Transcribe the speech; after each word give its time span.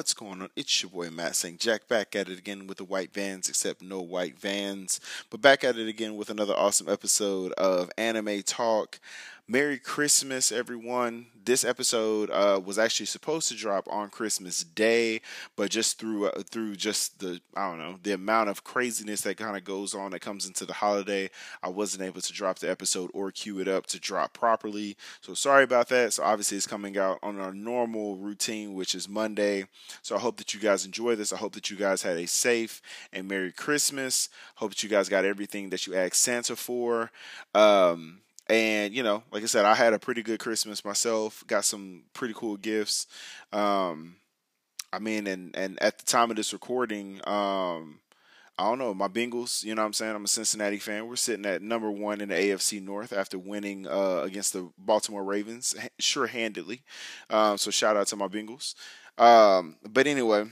What's 0.00 0.14
going 0.14 0.40
on? 0.40 0.48
It's 0.56 0.82
your 0.82 0.88
boy 0.88 1.10
Matt 1.10 1.36
St. 1.36 1.60
Jack 1.60 1.86
back 1.86 2.16
at 2.16 2.30
it 2.30 2.38
again 2.38 2.66
with 2.66 2.78
the 2.78 2.84
white 2.84 3.12
vans, 3.12 3.50
except 3.50 3.82
no 3.82 4.00
white 4.00 4.40
vans. 4.40 4.98
But 5.28 5.42
back 5.42 5.62
at 5.62 5.76
it 5.76 5.88
again 5.88 6.16
with 6.16 6.30
another 6.30 6.54
awesome 6.54 6.88
episode 6.88 7.52
of 7.52 7.90
Anime 7.98 8.40
Talk. 8.40 8.98
Merry 9.50 9.80
Christmas, 9.80 10.52
everyone. 10.52 11.26
This 11.44 11.64
episode 11.64 12.30
uh, 12.30 12.60
was 12.64 12.78
actually 12.78 13.06
supposed 13.06 13.48
to 13.48 13.56
drop 13.56 13.88
on 13.90 14.08
Christmas 14.08 14.62
Day, 14.62 15.22
but 15.56 15.72
just 15.72 15.98
through 15.98 16.28
uh, 16.28 16.42
through 16.48 16.76
just 16.76 17.18
the 17.18 17.40
I 17.56 17.68
don't 17.68 17.80
know 17.80 17.96
the 18.00 18.12
amount 18.12 18.48
of 18.48 18.62
craziness 18.62 19.22
that 19.22 19.38
kind 19.38 19.56
of 19.56 19.64
goes 19.64 19.92
on 19.92 20.12
that 20.12 20.20
comes 20.20 20.46
into 20.46 20.64
the 20.66 20.74
holiday, 20.74 21.30
I 21.64 21.68
wasn't 21.68 22.04
able 22.04 22.20
to 22.20 22.32
drop 22.32 22.60
the 22.60 22.70
episode 22.70 23.10
or 23.12 23.32
queue 23.32 23.58
it 23.58 23.66
up 23.66 23.86
to 23.88 23.98
drop 23.98 24.34
properly. 24.34 24.96
So 25.20 25.34
sorry 25.34 25.64
about 25.64 25.88
that. 25.88 26.12
So 26.12 26.22
obviously 26.22 26.56
it's 26.56 26.68
coming 26.68 26.96
out 26.96 27.18
on 27.20 27.40
our 27.40 27.52
normal 27.52 28.18
routine, 28.18 28.74
which 28.74 28.94
is 28.94 29.08
Monday. 29.08 29.64
So 30.00 30.14
I 30.14 30.20
hope 30.20 30.36
that 30.36 30.54
you 30.54 30.60
guys 30.60 30.86
enjoy 30.86 31.16
this. 31.16 31.32
I 31.32 31.38
hope 31.38 31.54
that 31.54 31.70
you 31.70 31.76
guys 31.76 32.02
had 32.02 32.18
a 32.18 32.28
safe 32.28 32.80
and 33.12 33.26
Merry 33.26 33.50
Christmas. 33.50 34.28
Hope 34.54 34.70
that 34.70 34.84
you 34.84 34.88
guys 34.88 35.08
got 35.08 35.24
everything 35.24 35.70
that 35.70 35.88
you 35.88 35.96
asked 35.96 36.22
Santa 36.22 36.54
for. 36.54 37.10
Um, 37.52 38.20
and 38.50 38.94
you 38.94 39.02
know, 39.02 39.22
like 39.32 39.42
I 39.42 39.46
said, 39.46 39.64
I 39.64 39.74
had 39.74 39.92
a 39.94 39.98
pretty 39.98 40.22
good 40.22 40.40
Christmas 40.40 40.84
myself. 40.84 41.44
Got 41.46 41.64
some 41.64 42.04
pretty 42.12 42.34
cool 42.34 42.56
gifts. 42.56 43.06
Um, 43.52 44.16
I 44.92 44.98
mean, 44.98 45.26
and 45.26 45.56
and 45.56 45.80
at 45.82 45.98
the 45.98 46.04
time 46.04 46.30
of 46.30 46.36
this 46.36 46.52
recording, 46.52 47.20
um, 47.26 48.00
I 48.58 48.64
don't 48.64 48.78
know, 48.78 48.92
my 48.92 49.08
Bengals, 49.08 49.64
you 49.64 49.74
know 49.74 49.82
what 49.82 49.86
I'm 49.86 49.92
saying? 49.94 50.14
I'm 50.14 50.24
a 50.24 50.28
Cincinnati 50.28 50.78
fan. 50.78 51.06
We're 51.06 51.16
sitting 51.16 51.46
at 51.46 51.62
number 51.62 51.90
one 51.90 52.20
in 52.20 52.28
the 52.28 52.34
AFC 52.34 52.82
North 52.82 53.12
after 53.12 53.38
winning 53.38 53.86
uh, 53.86 54.20
against 54.22 54.52
the 54.52 54.68
Baltimore 54.76 55.24
Ravens, 55.24 55.74
sure 55.98 56.26
handedly. 56.26 56.82
Um, 57.30 57.56
so 57.56 57.70
shout 57.70 57.96
out 57.96 58.08
to 58.08 58.16
my 58.16 58.28
Bengals. 58.28 58.74
Um, 59.16 59.76
but 59.88 60.06
anyway, 60.06 60.44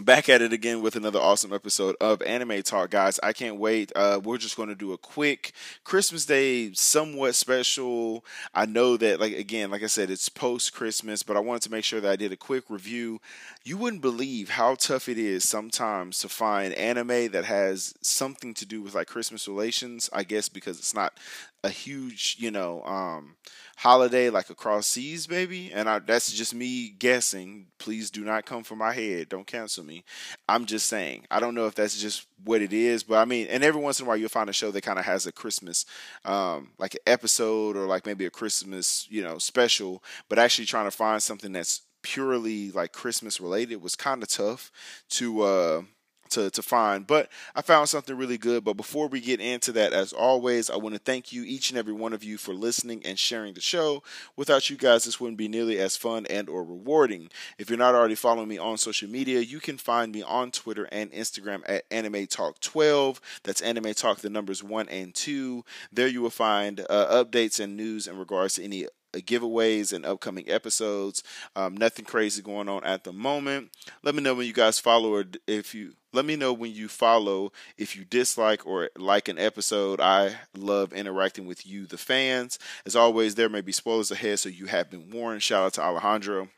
back 0.00 0.28
at 0.28 0.40
it 0.40 0.52
again 0.52 0.80
with 0.80 0.96
another 0.96 1.18
awesome 1.18 1.52
episode 1.52 1.94
of 2.00 2.22
anime 2.22 2.62
talk 2.62 2.90
guys. 2.90 3.20
I 3.22 3.32
can't 3.32 3.56
wait. 3.56 3.92
Uh, 3.94 4.20
we're 4.22 4.38
just 4.38 4.56
going 4.56 4.70
to 4.70 4.74
do 4.74 4.92
a 4.92 4.98
quick 4.98 5.52
christmas 5.84 6.24
day 6.24 6.72
somewhat 6.72 7.34
special. 7.34 8.24
I 8.54 8.64
know 8.66 8.96
that 8.96 9.20
like 9.20 9.34
again 9.34 9.70
like 9.70 9.82
i 9.82 9.86
said 9.86 10.10
it's 10.10 10.28
post 10.28 10.72
christmas 10.72 11.22
but 11.22 11.36
i 11.36 11.40
wanted 11.40 11.62
to 11.62 11.70
make 11.70 11.84
sure 11.84 12.00
that 12.00 12.10
i 12.10 12.16
did 12.16 12.32
a 12.32 12.36
quick 12.36 12.64
review. 12.68 13.20
You 13.64 13.76
wouldn't 13.76 14.02
believe 14.02 14.50
how 14.50 14.74
tough 14.76 15.08
it 15.08 15.18
is 15.18 15.48
sometimes 15.48 16.18
to 16.20 16.28
find 16.28 16.72
anime 16.74 17.30
that 17.30 17.44
has 17.44 17.94
something 18.00 18.54
to 18.54 18.66
do 18.66 18.80
with 18.82 18.94
like 18.94 19.08
christmas 19.08 19.46
relations 19.46 20.08
i 20.12 20.22
guess 20.22 20.48
because 20.48 20.78
it's 20.78 20.94
not 20.94 21.18
a 21.64 21.68
huge 21.70 22.36
you 22.40 22.50
know 22.50 22.82
um 22.84 23.36
holiday 23.76 24.30
like 24.30 24.50
across 24.50 24.86
seas, 24.86 25.26
baby. 25.26 25.70
And 25.72 25.88
I, 25.88 25.98
that's 25.98 26.32
just 26.32 26.54
me 26.54 26.90
guessing. 26.98 27.66
Please 27.78 28.10
do 28.10 28.22
not 28.24 28.44
come 28.46 28.62
for 28.62 28.76
my 28.76 28.92
head. 28.92 29.28
Don't 29.28 29.46
cancel 29.46 29.84
me. 29.84 30.04
I'm 30.48 30.66
just 30.66 30.86
saying. 30.86 31.26
I 31.30 31.40
don't 31.40 31.54
know 31.54 31.66
if 31.66 31.74
that's 31.74 32.00
just 32.00 32.26
what 32.44 32.62
it 32.62 32.72
is, 32.72 33.02
but 33.02 33.16
I 33.16 33.24
mean, 33.24 33.46
and 33.48 33.64
every 33.64 33.80
once 33.80 33.98
in 33.98 34.06
a 34.06 34.08
while 34.08 34.16
you'll 34.16 34.28
find 34.28 34.50
a 34.50 34.52
show 34.52 34.70
that 34.70 34.82
kind 34.82 34.98
of 34.98 35.04
has 35.04 35.26
a 35.26 35.32
Christmas, 35.32 35.84
um, 36.24 36.70
like 36.78 36.94
an 36.94 37.00
episode 37.06 37.76
or 37.76 37.86
like 37.86 38.06
maybe 38.06 38.26
a 38.26 38.30
Christmas, 38.30 39.06
you 39.10 39.22
know, 39.22 39.38
special. 39.38 40.02
But 40.28 40.38
actually 40.38 40.66
trying 40.66 40.86
to 40.86 40.90
find 40.96 41.22
something 41.22 41.52
that's 41.52 41.82
purely 42.02 42.70
like 42.72 42.92
Christmas 42.92 43.40
related 43.40 43.82
was 43.82 43.96
kind 43.96 44.22
of 44.22 44.28
tough 44.28 44.70
to. 45.10 45.42
uh 45.42 45.82
to, 46.32 46.50
to 46.50 46.62
find, 46.62 47.06
but 47.06 47.30
I 47.54 47.62
found 47.62 47.88
something 47.88 48.16
really 48.16 48.38
good. 48.38 48.64
But 48.64 48.76
before 48.76 49.08
we 49.08 49.20
get 49.20 49.40
into 49.40 49.72
that, 49.72 49.92
as 49.92 50.12
always, 50.12 50.70
I 50.70 50.76
want 50.76 50.94
to 50.94 51.00
thank 51.00 51.32
you, 51.32 51.44
each 51.44 51.70
and 51.70 51.78
every 51.78 51.92
one 51.92 52.12
of 52.12 52.24
you, 52.24 52.38
for 52.38 52.52
listening 52.52 53.02
and 53.04 53.18
sharing 53.18 53.54
the 53.54 53.60
show. 53.60 54.02
Without 54.36 54.68
you 54.70 54.76
guys, 54.76 55.04
this 55.04 55.20
wouldn't 55.20 55.38
be 55.38 55.48
nearly 55.48 55.78
as 55.78 55.96
fun 55.96 56.26
and 56.26 56.48
or 56.48 56.64
rewarding. 56.64 57.30
If 57.58 57.70
you're 57.70 57.78
not 57.78 57.94
already 57.94 58.14
following 58.14 58.48
me 58.48 58.58
on 58.58 58.78
social 58.78 59.08
media, 59.08 59.40
you 59.40 59.60
can 59.60 59.78
find 59.78 60.12
me 60.12 60.22
on 60.22 60.50
Twitter 60.50 60.88
and 60.92 61.10
Instagram 61.12 61.62
at 61.66 61.84
Anime 61.90 62.26
Talk 62.26 62.60
12. 62.60 63.20
That's 63.42 63.60
Anime 63.60 63.94
Talk, 63.94 64.18
the 64.18 64.30
numbers 64.30 64.62
one 64.62 64.88
and 64.88 65.14
two. 65.14 65.64
There 65.92 66.08
you 66.08 66.22
will 66.22 66.30
find 66.30 66.80
uh, 66.90 67.24
updates 67.24 67.60
and 67.60 67.76
news 67.76 68.06
in 68.06 68.18
regards 68.18 68.54
to 68.54 68.64
any 68.64 68.86
giveaways 69.20 69.92
and 69.92 70.06
upcoming 70.06 70.48
episodes. 70.48 71.22
Um, 71.54 71.76
nothing 71.76 72.04
crazy 72.04 72.42
going 72.42 72.68
on 72.68 72.84
at 72.84 73.04
the 73.04 73.12
moment. 73.12 73.70
Let 74.02 74.14
me 74.14 74.22
know 74.22 74.34
when 74.34 74.46
you 74.46 74.52
guys 74.52 74.78
follow 74.78 75.12
or 75.12 75.24
if 75.46 75.74
you 75.74 75.94
let 76.12 76.24
me 76.24 76.36
know 76.36 76.52
when 76.52 76.72
you 76.72 76.88
follow 76.88 77.52
if 77.76 77.96
you 77.96 78.04
dislike 78.04 78.66
or 78.66 78.90
like 78.96 79.28
an 79.28 79.38
episode. 79.38 80.00
I 80.00 80.36
love 80.56 80.92
interacting 80.92 81.46
with 81.46 81.66
you, 81.66 81.86
the 81.86 81.98
fans. 81.98 82.58
As 82.86 82.94
always, 82.96 83.34
there 83.34 83.48
may 83.48 83.60
be 83.60 83.72
spoilers 83.72 84.10
ahead, 84.10 84.38
so 84.38 84.48
you 84.48 84.66
have 84.66 84.90
been 84.90 85.10
warned. 85.10 85.42
Shout 85.42 85.64
out 85.64 85.72
to 85.74 85.82
Alejandro. 85.82 86.48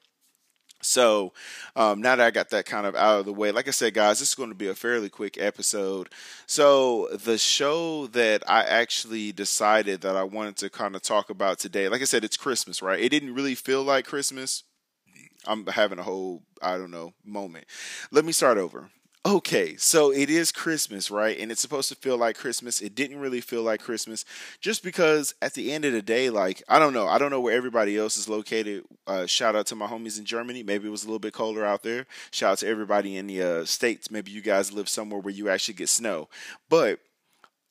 So 0.85 1.33
um, 1.77 2.03
now 2.03 2.17
that 2.17 2.27
I 2.27 2.31
got 2.31 2.51
that 2.51 2.67
kind 2.67 2.87
of 2.87 2.95
out 2.95 3.21
of 3.21 3.27
the 3.27 3.33
way, 3.33 3.51
like 3.53 3.69
I 3.69 3.71
said, 3.71 3.95
guys, 3.95 4.19
this 4.19 4.29
is 4.29 4.35
going 4.35 4.51
to 4.51 4.55
be 4.55 4.69
a 4.69 4.75
fairly 4.75 5.09
quick 5.09 5.39
episode. 5.41 6.11
So 6.47 7.09
the 7.13 7.39
show 7.39 8.07
that 8.09 8.43
I 8.49 8.63
actually 8.65 9.33
decided 9.33 10.03
that 10.03 10.17
I 10.17 10.25
wanted 10.25 10.57
to 10.59 10.71
kind 10.71 10.95
of 10.95 11.03
talk 11.03 11.31
about 11.31 11.59
today, 11.59 11.89
like 11.89 12.03
I 12.03 12.05
said, 12.05 12.25
it's 12.25 12.37
Christmas, 12.37 12.83
right? 12.83 13.01
It 13.01 13.09
didn't 13.09 13.35
really 13.35 13.55
feel 13.55 13.83
like 13.83 14.05
Christmas. 14.05 14.65
I'm 15.47 15.67
having 15.67 15.99
a 15.99 16.03
whole, 16.03 16.43
I 16.63 16.77
don't 16.79 16.91
know, 16.91 17.13
moment. 17.25 17.67
Let 18.11 18.25
me 18.25 18.33
start 18.33 18.59
over. 18.59 18.91
Okay, 19.27 19.75
so 19.77 20.11
it 20.13 20.29
is 20.29 20.53
Christmas, 20.53 21.11
right? 21.11 21.39
And 21.39 21.51
it's 21.51 21.63
supposed 21.63 21.89
to 21.89 21.95
feel 21.95 22.19
like 22.19 22.37
Christmas. 22.37 22.83
It 22.83 22.95
didn't 22.95 23.21
really 23.21 23.41
feel 23.41 23.63
like 23.63 23.81
Christmas 23.81 24.23
just 24.61 24.83
because 24.85 25.35
at 25.41 25.55
the 25.55 25.73
end 25.73 25.87
of 25.87 25.95
the 25.95 26.03
day, 26.03 26.29
like, 26.29 26.63
I 26.69 26.79
don't 26.79 26.93
know. 26.93 27.09
I 27.09 27.17
don't 27.17 27.31
know 27.31 27.41
where 27.41 27.57
everybody 27.57 27.97
else 27.97 28.19
is 28.19 28.29
located. 28.29 28.85
Uh, 29.07 29.25
shout 29.25 29.57
out 29.57 29.65
to 29.69 29.77
my 29.77 29.87
homies 29.87 30.19
in 30.19 30.27
Germany. 30.27 30.63
Maybe 30.63 30.89
it 30.89 30.91
was 30.91 31.05
a 31.05 31.07
little 31.07 31.19
bit 31.19 31.33
colder 31.33 31.65
out 31.65 31.83
there. 31.83 32.07
Shout 32.33 32.53
out 32.53 32.59
to 32.59 32.69
everybody 32.69 33.17
in 33.17 33.27
the 33.27 33.43
uh, 33.43 33.65
States. 33.65 34.11
Maybe 34.11 34.31
you 34.31 34.43
guys 34.43 34.75
live 34.75 34.91
somewhere 34.91 35.21
where 35.21 35.33
you 35.33 35.49
actually 35.49 35.75
get 35.75 35.89
snow. 35.89 36.29
But 36.69 37.01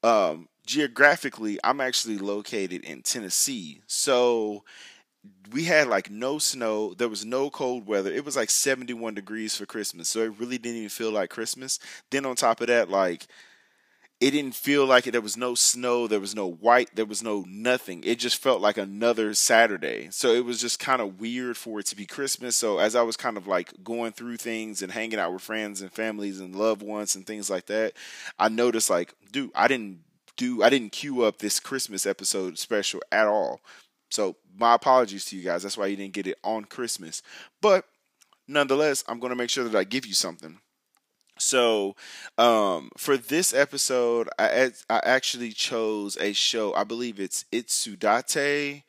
um, 0.02 0.50
geographically, 0.66 1.60
I'm 1.64 1.82
actually 1.82 2.18
located 2.18 2.84
in 2.84 3.04
Tennessee. 3.04 3.84
So 3.86 4.64
we 5.52 5.66
had 5.66 5.88
like 5.88 6.10
no 6.10 6.40
snow. 6.40 6.94
There 6.94 7.10
was 7.10 7.26
no 7.26 7.50
cold 7.50 7.88
weather. 7.88 8.12
It 8.12 8.26
was 8.26 8.36
like 8.36 8.50
71 8.50 9.14
degrees 9.14 9.56
for 9.56 9.66
Christmas. 9.66 10.10
So 10.10 10.22
it 10.22 10.40
really 10.40 10.58
didn't 10.58 10.78
even 10.78 10.90
feel 10.90 11.12
like 11.12 11.30
Christmas. 11.30 11.80
Then 12.10 12.26
on 12.26 12.36
top 12.36 12.62
of 12.62 12.68
that, 12.68 12.90
like 12.90 13.28
it 14.20 14.32
didn't 14.32 14.56
feel 14.56 14.86
like 14.86 15.06
it. 15.06 15.12
There 15.12 15.22
was 15.22 15.36
no 15.36 15.54
snow. 15.54 16.08
There 16.08 16.20
was 16.20 16.34
no 16.34 16.48
white. 16.48 16.96
There 16.96 17.06
was 17.06 17.22
no 17.22 17.44
nothing. 17.48 18.04
It 18.06 18.20
just 18.20 18.42
felt 18.42 18.62
like 18.62 18.78
another 18.78 19.34
Saturday. 19.34 20.08
So 20.12 20.32
it 20.32 20.46
was 20.46 20.62
just 20.62 20.80
kind 20.80 21.02
of 21.02 21.20
weird 21.20 21.58
for 21.58 21.80
it 21.80 21.88
to 21.88 21.96
be 21.96 22.06
Christmas. 22.06 22.56
So 22.56 22.80
as 22.80 22.96
I 22.96 23.02
was 23.02 23.18
kind 23.18 23.38
of 23.38 23.48
like 23.48 23.84
going 23.84 24.14
through 24.14 24.38
things 24.38 24.82
and 24.82 24.92
hanging 24.92 25.20
out 25.20 25.34
with 25.34 25.42
friends 25.42 25.82
and 25.82 25.92
families 25.92 26.40
and 26.40 26.56
loved 26.56 26.82
ones 26.82 27.16
and 27.16 27.28
things 27.28 27.50
like 27.50 27.66
that, 27.66 27.94
I 28.40 28.50
noticed 28.50 28.90
like, 28.90 29.14
dude, 29.32 29.52
I 29.56 29.68
didn't 29.68 30.00
do 30.38 30.64
I 30.64 30.70
didn't 30.70 30.94
queue 30.94 31.24
up 31.24 31.40
this 31.40 31.60
Christmas 31.60 32.06
episode 32.06 32.58
special 32.58 33.02
at 33.12 33.28
all. 33.28 33.60
So 34.14 34.36
my 34.56 34.76
apologies 34.76 35.26
to 35.26 35.36
you 35.36 35.44
guys. 35.44 35.64
That's 35.64 35.76
why 35.76 35.88
you 35.88 35.96
didn't 35.96 36.14
get 36.14 36.28
it 36.28 36.38
on 36.44 36.66
Christmas. 36.66 37.24
But 37.62 37.86
nonetheless, 38.48 39.04
I'm 39.08 39.20
going 39.20 39.32
to 39.32 39.36
make 39.36 39.50
sure 39.50 39.64
that 39.64 39.76
I 39.76 39.84
give 39.84 40.06
you 40.06 40.14
something. 40.14 40.60
So, 41.40 41.96
um, 42.38 42.92
for 42.96 43.18
this 43.18 43.56
episode, 43.56 44.30
I 44.38 44.70
I 44.88 45.02
actually 45.04 45.52
chose 45.52 46.16
a 46.18 46.32
show. 46.32 46.76
I 46.76 46.84
believe 46.84 47.20
it's 47.20 47.46
Itsudatte 47.52 48.84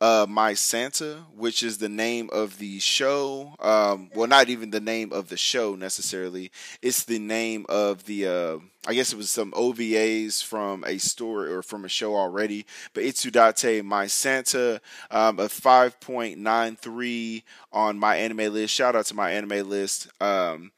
uh, 0.00 0.26
My 0.28 0.54
Santa, 0.54 1.24
which 1.34 1.62
is 1.62 1.78
the 1.78 1.88
name 1.88 2.30
of 2.32 2.58
the 2.58 2.78
show. 2.78 3.54
Um, 3.58 4.10
well, 4.14 4.28
not 4.28 4.48
even 4.48 4.70
the 4.70 4.80
name 4.80 5.12
of 5.12 5.28
the 5.28 5.36
show 5.36 5.74
necessarily. 5.74 6.50
It's 6.82 7.04
the 7.04 7.18
name 7.18 7.66
of 7.68 8.04
the. 8.04 8.26
Uh, 8.26 8.58
I 8.86 8.94
guess 8.94 9.12
it 9.12 9.16
was 9.16 9.30
some 9.30 9.52
OVAs 9.52 10.42
from 10.42 10.84
a 10.84 10.98
story 10.98 11.52
or 11.52 11.62
from 11.62 11.84
a 11.84 11.88
show 11.88 12.14
already. 12.16 12.64
But 12.94 13.04
Itsudatte 13.04 13.84
My 13.84 14.06
Santa, 14.06 14.80
um, 15.10 15.38
a 15.38 15.48
5.93 15.48 17.42
on 17.72 17.98
my 17.98 18.16
anime 18.16 18.52
list. 18.52 18.74
Shout 18.74 18.96
out 18.96 19.06
to 19.06 19.14
my 19.14 19.32
anime 19.32 19.68
list. 19.68 20.08
Um, 20.22 20.72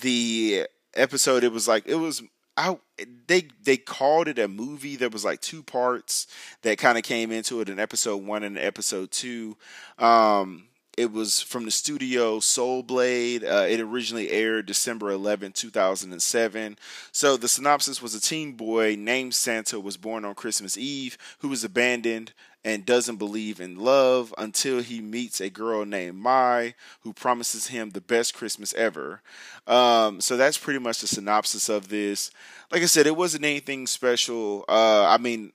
the 0.00 0.66
episode, 0.94 1.44
it 1.44 1.52
was 1.52 1.66
like 1.66 1.86
it 1.86 1.96
was 1.96 2.22
I 2.56 2.78
they 3.26 3.48
they 3.62 3.76
called 3.76 4.28
it 4.28 4.38
a 4.38 4.48
movie. 4.48 4.96
There 4.96 5.10
was 5.10 5.24
like 5.24 5.40
two 5.40 5.62
parts 5.62 6.26
that 6.62 6.78
kind 6.78 6.96
of 6.96 7.04
came 7.04 7.30
into 7.30 7.60
it 7.60 7.68
in 7.68 7.78
episode 7.78 8.24
one 8.24 8.42
and 8.42 8.58
episode 8.58 9.10
two. 9.10 9.56
Um, 9.98 10.64
it 10.96 11.12
was 11.12 11.42
from 11.42 11.66
the 11.66 11.70
studio 11.70 12.40
Soul 12.40 12.82
Blade. 12.82 13.44
Uh, 13.44 13.66
it 13.68 13.80
originally 13.80 14.30
aired 14.30 14.64
December 14.64 15.10
11, 15.10 15.52
2007. 15.52 16.78
So 17.12 17.36
the 17.36 17.48
synopsis 17.48 18.00
was 18.00 18.14
a 18.14 18.20
teen 18.20 18.52
boy 18.52 18.96
named 18.98 19.34
Santa 19.34 19.78
was 19.78 19.98
born 19.98 20.24
on 20.24 20.34
Christmas 20.34 20.78
Eve 20.78 21.18
who 21.40 21.48
was 21.48 21.64
abandoned 21.64 22.32
and 22.66 22.84
doesn't 22.84 23.16
believe 23.16 23.60
in 23.60 23.78
love 23.78 24.34
until 24.36 24.82
he 24.82 25.00
meets 25.00 25.40
a 25.40 25.48
girl 25.48 25.84
named 25.84 26.16
Mai 26.16 26.74
who 27.02 27.12
promises 27.12 27.68
him 27.68 27.90
the 27.90 28.00
best 28.00 28.34
Christmas 28.34 28.74
ever. 28.74 29.22
Um, 29.68 30.20
so 30.20 30.36
that's 30.36 30.58
pretty 30.58 30.80
much 30.80 31.00
the 31.00 31.06
synopsis 31.06 31.68
of 31.68 31.88
this. 31.88 32.32
Like 32.72 32.82
I 32.82 32.86
said, 32.86 33.06
it 33.06 33.16
wasn't 33.16 33.44
anything 33.44 33.86
special. 33.86 34.64
Uh, 34.68 35.06
I 35.06 35.16
mean, 35.18 35.52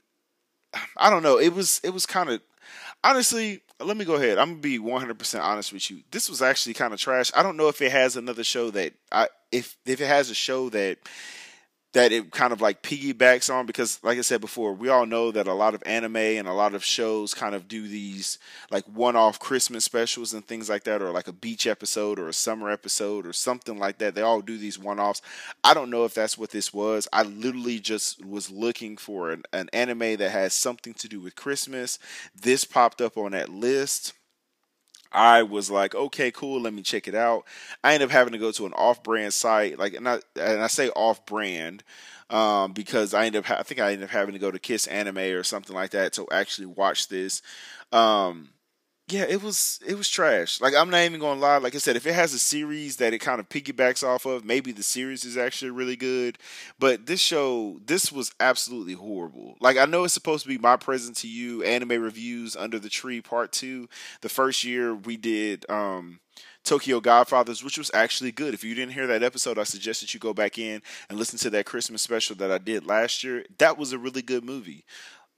I 0.96 1.10
don't 1.10 1.22
know. 1.22 1.38
It 1.38 1.54
was 1.54 1.82
it 1.84 1.90
was 1.90 2.06
kind 2.06 2.30
of 2.30 2.42
honestly 3.04 3.62
let 3.82 3.98
me 3.98 4.06
go 4.06 4.16
ahead. 4.16 4.38
I'm 4.38 4.52
gonna 4.52 4.62
be 4.62 4.80
100 4.80 5.20
percent 5.20 5.44
honest 5.44 5.74
with 5.74 5.92
you. 5.92 6.04
This 6.12 6.30
was 6.30 6.42
actually 6.42 6.76
kind 6.76 6.94
of 6.94 7.00
trash. 7.02 7.30
I 7.36 7.44
don't 7.44 7.58
know 7.58 7.68
if 7.68 7.82
it 7.82 7.92
has 7.92 8.16
another 8.16 8.46
show 8.46 8.72
that 8.72 8.94
I 9.12 9.28
if 9.52 9.76
if 9.86 10.00
it 10.00 10.08
has 10.08 10.30
a 10.30 10.36
show 10.36 10.70
that 10.70 10.98
that 11.94 12.12
it 12.12 12.32
kind 12.32 12.54
of 12.54 12.62
like 12.62 12.82
piggybacks 12.82 13.54
on 13.54 13.66
because 13.66 14.00
like 14.02 14.18
I 14.18 14.22
said 14.22 14.40
before, 14.40 14.74
we 14.74 14.88
all 14.90 15.06
know 15.06 15.32
that 15.32 15.48
a 15.48 15.54
lot 15.54 15.74
of 15.76 15.84
anime 15.86 16.16
and 16.16 16.48
a 16.48 16.54
lot 16.54 16.74
of 16.74 16.86
shows 16.86 17.34
kind 17.34 17.54
of 17.54 17.68
do 17.68 17.88
these 17.88 18.38
like 18.70 18.86
one-off 18.86 19.40
Christmas 19.40 19.84
specials 19.84 20.34
and 20.34 20.46
things 20.48 20.70
like 20.70 20.86
that 20.86 21.02
or 21.02 21.12
like 21.12 21.28
a 21.28 21.34
beach 21.34 21.68
episode 21.68 22.18
or 22.18 22.30
a 22.30 22.34
summer 22.34 22.70
episode 22.70 23.26
or 23.26 23.34
something 23.34 23.78
like 23.78 23.98
that. 23.98 24.16
They 24.16 24.22
all 24.22 24.42
do 24.42 24.58
these 24.58 24.80
one-offs. 24.80 25.22
I 25.64 25.74
don't 25.74 25.90
know 25.90 26.06
if 26.06 26.14
that's 26.14 26.38
what 26.38 26.52
this 26.52 26.74
was. 26.74 27.08
I 27.12 27.24
literally 27.24 27.80
just 27.80 28.26
was 28.26 28.50
looking 28.50 28.96
for 28.96 29.32
an, 29.32 29.44
an 29.52 29.70
anime 29.74 30.16
that 30.18 30.32
has 30.32 30.54
something 30.54 30.94
to 30.96 31.10
do 31.10 31.20
with 31.20 31.36
Christmas. 31.36 32.00
This 32.40 32.64
popped 32.64 33.02
up 33.02 33.18
on 33.18 33.32
that 33.32 33.50
list. 33.50 34.14
I 35.12 35.44
was 35.44 35.70
like, 35.70 35.94
okay, 35.94 36.32
cool, 36.32 36.62
let 36.62 36.74
me 36.74 36.82
check 36.82 37.08
it 37.08 37.16
out. 37.16 37.46
I 37.84 37.94
ended 37.94 38.10
up 38.10 38.14
having 38.14 38.34
to 38.34 38.40
go 38.40 38.52
to 38.52 38.66
an 38.66 38.74
off-brand 38.74 39.34
site, 39.34 39.78
like, 39.78 39.94
and 39.94 40.08
I, 40.08 40.20
and 40.36 40.62
I 40.62 40.68
say 40.68 40.90
off-brand 40.90 41.84
um, 42.30 42.72
because 42.72 43.14
I 43.14 43.26
ended 43.26 43.44
up, 43.46 43.52
I 43.52 43.64
think 43.64 43.82
I 43.82 43.92
ended 43.92 44.06
up 44.06 44.12
having 44.12 44.34
to 44.34 44.40
go 44.40 44.52
to 44.52 44.60
Kiss 44.60 44.88
Anime 44.88 45.18
or 45.18 45.44
something 45.44 45.76
like 45.76 45.92
that 45.92 46.14
to 46.14 46.28
actually 46.32 46.68
watch 46.68 47.10
this. 47.10 47.42
Um, 47.92 48.50
yeah, 49.12 49.26
it 49.28 49.44
was 49.44 49.80
it 49.86 49.98
was 49.98 50.10
trash. 50.10 50.62
Like 50.62 50.74
I'm 50.76 50.90
not 50.90 51.02
even 51.04 51.20
gonna 51.20 51.40
lie. 51.40 51.58
Like 51.58 51.76
I 51.76 51.80
said, 51.80 51.96
if 51.96 52.06
it 52.06 52.14
has 52.14 52.34
a 52.34 52.40
series 52.40 52.98
that 52.98 53.14
it 53.14 53.20
kind 53.20 53.40
of 53.40 53.50
piggybacks 53.50 54.04
off 54.08 54.26
of, 54.26 54.46
maybe 54.46 54.72
the 54.72 54.84
series 54.84 55.26
is 55.26 55.38
actually 55.38 55.72
really 55.72 55.96
good. 55.96 56.38
But 56.80 57.06
this 57.06 57.20
show, 57.20 57.80
this 57.86 58.12
was 58.12 58.32
absolutely 58.40 58.94
horrible. 58.94 59.56
Like 59.60 59.78
I 59.78 59.86
know 59.86 60.04
it's 60.04 60.14
supposed 60.14 60.44
to 60.44 60.50
be 60.50 60.58
my 60.58 60.78
present 60.78 61.18
to 61.18 61.28
you 61.28 61.64
anime 61.64 62.02
reviews 62.02 62.56
under 62.56 62.80
the 62.80 62.90
tree 62.90 63.22
part 63.22 63.52
two. 63.52 63.88
The 64.22 64.30
first 64.30 64.64
year 64.64 64.96
we 64.96 65.18
did 65.18 65.70
um 65.70 66.20
Tokyo 66.64 67.00
Godfathers, 67.00 67.64
which 67.64 67.78
was 67.78 67.92
actually 67.94 68.32
good. 68.32 68.54
If 68.54 68.64
you 68.64 68.76
didn't 68.76 68.94
hear 68.94 69.08
that 69.08 69.24
episode, 69.24 69.58
I 69.58 69.64
suggest 69.64 70.02
that 70.02 70.14
you 70.14 70.20
go 70.20 70.34
back 70.34 70.58
in 70.58 70.82
and 71.10 71.18
listen 71.18 71.40
to 71.40 71.50
that 71.52 71.66
Christmas 71.66 72.02
special 72.02 72.36
that 72.38 72.52
I 72.52 72.60
did 72.60 72.86
last 72.86 73.24
year. 73.24 73.46
That 73.58 73.78
was 73.78 73.94
a 73.94 73.98
really 73.98 74.22
good 74.22 74.44
movie. 74.44 74.86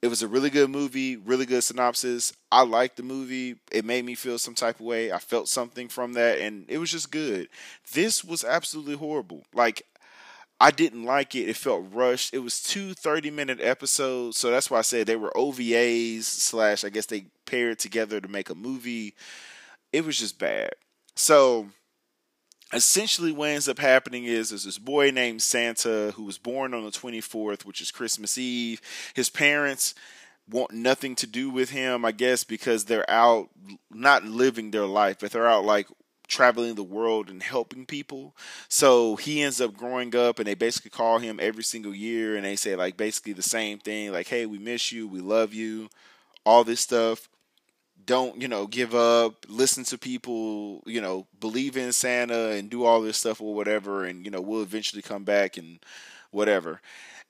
It 0.03 0.09
was 0.09 0.21
a 0.21 0.27
really 0.27 0.49
good 0.49 0.69
movie, 0.69 1.15
really 1.15 1.45
good 1.45 1.63
synopsis. 1.63 2.33
I 2.51 2.63
liked 2.63 2.97
the 2.97 3.03
movie. 3.03 3.55
It 3.71 3.85
made 3.85 4.03
me 4.03 4.15
feel 4.15 4.37
some 4.37 4.53
type 4.53 4.81
of 4.81 4.85
way. 4.85 5.13
I 5.13 5.17
felt 5.17 5.47
something 5.47 5.87
from 5.87 6.11
that, 6.11 6.39
and 6.39 6.65
it 6.67 6.77
was 6.77 6.91
just 6.91 7.09
good. 7.09 7.47
This 7.93 8.21
was 8.21 8.43
absolutely 8.43 8.97
horrible. 8.97 9.45
Like, 9.53 9.83
I 10.59 10.71
didn't 10.71 11.05
like 11.05 11.35
it. 11.35 11.47
It 11.47 11.55
felt 11.55 11.85
rushed. 11.89 12.33
It 12.33 12.39
was 12.39 12.61
two 12.61 12.93
30 12.93 13.31
minute 13.31 13.61
episodes. 13.61 14.37
So 14.37 14.51
that's 14.51 14.69
why 14.69 14.79
I 14.79 14.81
said 14.81 15.07
they 15.07 15.15
were 15.15 15.31
OVAs, 15.37 16.23
slash, 16.23 16.83
I 16.83 16.89
guess 16.89 17.05
they 17.05 17.27
paired 17.45 17.79
together 17.79 18.19
to 18.19 18.27
make 18.27 18.49
a 18.49 18.55
movie. 18.55 19.15
It 19.93 20.05
was 20.05 20.19
just 20.19 20.37
bad. 20.37 20.71
So 21.15 21.69
essentially 22.73 23.31
what 23.31 23.49
ends 23.49 23.69
up 23.69 23.79
happening 23.79 24.25
is 24.25 24.49
there's 24.49 24.63
this 24.63 24.77
boy 24.77 25.11
named 25.11 25.41
Santa 25.41 26.11
who 26.15 26.23
was 26.23 26.37
born 26.37 26.73
on 26.73 26.83
the 26.83 26.91
24th, 26.91 27.65
which 27.65 27.81
is 27.81 27.91
Christmas 27.91 28.37
Eve. 28.37 28.81
His 29.13 29.29
parents 29.29 29.93
want 30.49 30.71
nothing 30.71 31.15
to 31.15 31.27
do 31.27 31.49
with 31.49 31.69
him, 31.69 32.03
I 32.03 32.11
guess, 32.11 32.43
because 32.43 32.85
they're 32.85 33.09
out 33.09 33.49
not 33.91 34.25
living 34.25 34.71
their 34.71 34.85
life, 34.85 35.17
but 35.19 35.31
they're 35.31 35.47
out 35.47 35.65
like 35.65 35.87
traveling 36.27 36.75
the 36.75 36.83
world 36.83 37.29
and 37.29 37.43
helping 37.43 37.85
people. 37.85 38.35
So 38.67 39.15
he 39.15 39.41
ends 39.41 39.61
up 39.61 39.77
growing 39.77 40.15
up 40.15 40.39
and 40.39 40.47
they 40.47 40.55
basically 40.55 40.91
call 40.91 41.19
him 41.19 41.39
every 41.41 41.63
single 41.63 41.93
year 41.93 42.35
and 42.35 42.43
they 42.45 42.55
say 42.55 42.75
like 42.75 42.97
basically 42.97 43.33
the 43.33 43.43
same 43.43 43.79
thing, 43.79 44.11
like, 44.11 44.27
hey, 44.27 44.45
we 44.45 44.57
miss 44.57 44.91
you, 44.91 45.07
we 45.07 45.19
love 45.19 45.53
you, 45.53 45.89
all 46.45 46.63
this 46.63 46.81
stuff 46.81 47.29
don't 48.05 48.41
you 48.41 48.47
know 48.47 48.67
give 48.67 48.93
up 48.93 49.45
listen 49.47 49.83
to 49.83 49.97
people 49.97 50.81
you 50.85 50.99
know 50.99 51.25
believe 51.39 51.77
in 51.77 51.93
santa 51.93 52.49
and 52.49 52.69
do 52.69 52.83
all 52.83 53.01
this 53.01 53.17
stuff 53.17 53.39
or 53.39 53.53
whatever 53.53 54.03
and 54.03 54.25
you 54.25 54.31
know 54.31 54.41
we'll 54.41 54.61
eventually 54.61 55.01
come 55.01 55.23
back 55.23 55.57
and 55.57 55.79
whatever. 56.33 56.81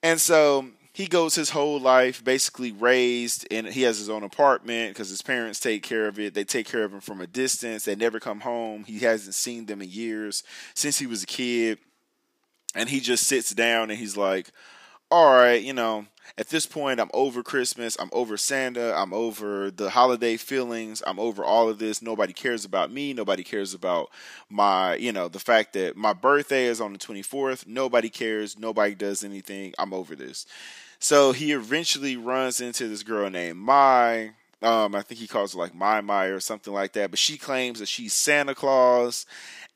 And 0.02 0.20
so 0.20 0.68
he 0.94 1.08
goes 1.08 1.36
his 1.36 1.52
whole 1.52 1.80
life 1.80 2.24
basically 2.24 2.72
raised 2.72 3.48
and 3.52 3.68
he 3.68 3.84
has 3.84 3.98
his 4.00 4.10
own 4.10 4.24
apartment 4.24 4.94
because 4.94 5.10
his 5.10 5.22
parents 5.22 5.60
take 5.60 5.84
care 5.84 6.08
of 6.08 6.20
it. 6.20 6.34
They 6.34 6.44
take 6.44 6.68
care 6.68 6.84
of 6.84 6.94
him 6.94 7.02
from 7.02 7.22
a 7.22 7.28
distance. 7.28 7.86
They 7.86 7.96
never 7.96 8.20
come 8.20 8.40
home. 8.40 8.86
He 8.86 9.00
hasn't 9.00 9.36
seen 9.36 9.66
them 9.66 9.82
in 9.82 9.90
years 9.90 10.44
since 10.74 10.98
he 10.98 11.06
was 11.06 11.24
a 11.24 11.28
kid. 11.28 11.78
And 12.76 12.90
he 12.90 13.00
just 13.00 13.28
sits 13.28 13.52
down 13.52 13.92
and 13.92 14.00
he's 14.00 14.18
like 14.18 14.50
all 15.14 15.36
right, 15.36 15.62
you 15.62 15.74
know, 15.74 16.08
at 16.40 16.50
this 16.50 16.66
point, 16.66 17.00
I'm 17.00 17.12
over 17.14 17.44
Christmas. 17.44 17.96
I'm 18.00 18.10
over 18.14 18.36
Santa. 18.36 18.96
I'm 18.96 19.14
over 19.14 19.70
the 19.70 19.92
holiday 19.92 20.38
feelings. 20.38 21.04
I'm 21.06 21.20
over 21.20 21.44
all 21.44 21.70
of 21.70 21.78
this. 21.78 22.02
Nobody 22.02 22.34
cares 22.34 22.66
about 22.66 22.92
me. 22.92 23.14
Nobody 23.14 23.44
cares 23.44 23.76
about 23.76 24.10
my, 24.50 24.96
you 24.96 25.12
know, 25.12 25.28
the 25.28 25.38
fact 25.38 25.74
that 25.74 25.96
my 25.96 26.14
birthday 26.14 26.66
is 26.66 26.82
on 26.82 26.94
the 26.94 26.98
24th. 26.98 27.68
Nobody 27.68 28.10
cares. 28.10 28.58
Nobody 28.58 28.96
does 28.96 29.24
anything. 29.24 29.76
I'm 29.78 29.94
over 29.94 30.16
this. 30.16 30.48
So 30.98 31.32
he 31.32 31.52
eventually 31.52 32.18
runs 32.18 32.60
into 32.60 32.88
this 32.88 33.04
girl 33.04 33.30
named 33.30 33.60
Mai. 33.60 34.32
Um, 34.64 34.96
I 34.96 35.04
think 35.04 35.20
he 35.20 35.28
calls 35.28 35.54
her 35.54 35.60
like 35.60 35.76
Mai 35.76 36.02
Mai 36.02 36.26
or 36.26 36.40
something 36.40 36.74
like 36.74 36.94
that. 36.94 37.12
But 37.12 37.20
she 37.20 37.38
claims 37.38 37.78
that 37.82 37.88
she's 37.88 38.16
Santa 38.16 38.56
Claus 38.56 39.28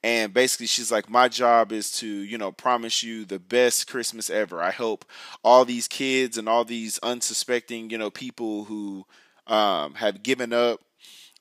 and 0.03 0.33
basically 0.33 0.67
she's 0.67 0.91
like 0.91 1.09
my 1.09 1.27
job 1.27 1.71
is 1.71 1.91
to 1.91 2.07
you 2.07 2.37
know 2.37 2.51
promise 2.51 3.03
you 3.03 3.25
the 3.25 3.39
best 3.39 3.87
christmas 3.87 4.29
ever. 4.29 4.61
I 4.61 4.71
hope 4.71 5.05
all 5.43 5.65
these 5.65 5.87
kids 5.87 6.37
and 6.37 6.47
all 6.47 6.63
these 6.63 6.99
unsuspecting 6.99 7.89
you 7.89 7.97
know 7.97 8.09
people 8.09 8.65
who 8.65 9.05
um, 9.47 9.95
have 9.95 10.23
given 10.23 10.53
up 10.53 10.81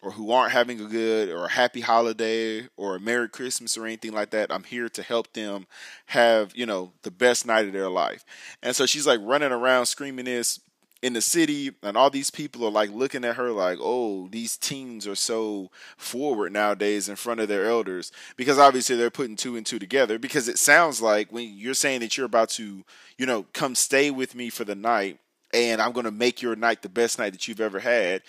or 0.03 0.13
who 0.13 0.31
aren't 0.31 0.53
having 0.53 0.81
a 0.81 0.85
good 0.85 1.29
or 1.31 1.47
a 1.47 1.51
happy 1.51 1.81
holiday 1.81 2.69
or 2.77 2.97
a 2.97 3.01
merry 3.01 3.29
christmas 3.29 3.77
or 3.77 3.87
anything 3.87 4.13
like 4.13 4.31
that. 4.31 4.53
I'm 4.53 4.65
here 4.65 4.89
to 4.91 5.03
help 5.03 5.33
them 5.33 5.67
have 6.07 6.53
you 6.55 6.67
know 6.67 6.93
the 7.03 7.11
best 7.11 7.47
night 7.47 7.67
of 7.67 7.73
their 7.73 7.91
life. 7.91 8.25
And 8.63 8.77
so 8.77 8.87
she's 8.87 9.07
like 9.07 9.21
running 9.23 9.53
around 9.53 9.87
screaming 9.87 10.27
this 10.27 10.61
in 11.07 11.13
the 11.13 11.21
city 11.23 11.71
and 11.85 11.97
all 11.97 12.11
these 12.11 12.31
people 12.31 12.65
are 12.67 12.71
like 12.71 12.91
looking 12.91 13.25
at 13.25 13.37
her 13.37 13.53
like 13.53 13.79
oh 13.81 14.27
these 14.33 14.57
teens 14.57 15.07
are 15.07 15.15
so 15.15 15.71
forward 15.97 16.53
nowadays 16.53 17.09
in 17.09 17.15
front 17.15 17.39
of 17.39 17.47
their 17.47 17.67
elders. 17.67 18.11
Because 18.37 18.59
obviously 18.59 18.97
they're 18.97 19.09
putting 19.09 19.37
two 19.37 19.55
and 19.55 19.65
two 19.65 19.79
together 19.79 20.19
because 20.19 20.49
it 20.49 20.59
sounds 20.59 21.01
like 21.01 21.31
when 21.31 21.57
you're 21.57 21.75
saying 21.75 22.01
that 22.01 22.17
you're 22.17 22.27
about 22.27 22.49
to 22.51 22.85
you 23.17 23.25
know 23.25 23.47
come 23.53 23.77
stay 23.77 24.11
with 24.11 24.35
me 24.35 24.51
for 24.51 24.65
the 24.65 24.75
night 24.75 25.21
and 25.55 25.81
I'm 25.81 25.93
going 25.93 26.07
to 26.07 26.11
make 26.11 26.43
your 26.43 26.57
night 26.57 26.83
the 26.83 26.89
best 26.89 27.21
night 27.21 27.31
that 27.31 27.47
you've 27.47 27.61
ever 27.61 27.79
had 27.79 28.23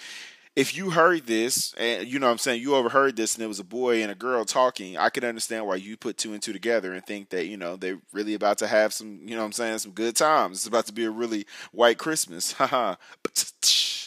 if 0.58 0.76
you 0.76 0.90
heard 0.90 1.28
this 1.28 1.76
and 1.78 2.08
you 2.08 2.18
know 2.18 2.26
what 2.26 2.32
I'm 2.32 2.38
saying 2.40 2.64
you 2.64 2.74
overheard 2.74 3.16
this 3.16 3.36
and 3.36 3.44
it 3.44 3.48
was 3.48 3.60
a 3.60 3.64
boy 3.64 4.02
and 4.02 4.12
a 4.12 4.16
girl 4.16 4.44
talking, 4.44 4.98
I 4.98 5.10
could 5.10 5.24
understand 5.24 5.68
why 5.68 5.76
you 5.76 5.96
put 5.98 6.18
two 6.18 6.34
and 6.34 6.42
two 6.42 6.52
together 6.52 6.94
and 6.94 7.06
think 7.06 7.30
that, 7.30 7.46
you 7.46 7.58
know, 7.58 7.76
they're 7.76 8.00
really 8.12 8.34
about 8.34 8.58
to 8.58 8.68
have 8.68 8.92
some, 8.92 9.20
you 9.24 9.36
know 9.36 9.42
what 9.42 9.46
I'm 9.46 9.52
saying, 9.52 9.78
some 9.78 9.92
good 9.92 10.16
times. 10.16 10.58
It's 10.58 10.66
about 10.66 10.88
to 10.88 10.94
be 10.94 11.06
a 11.06 11.12
really 11.12 11.46
white 11.72 12.00
Christmas. 12.00 12.52
Haha. 12.54 12.96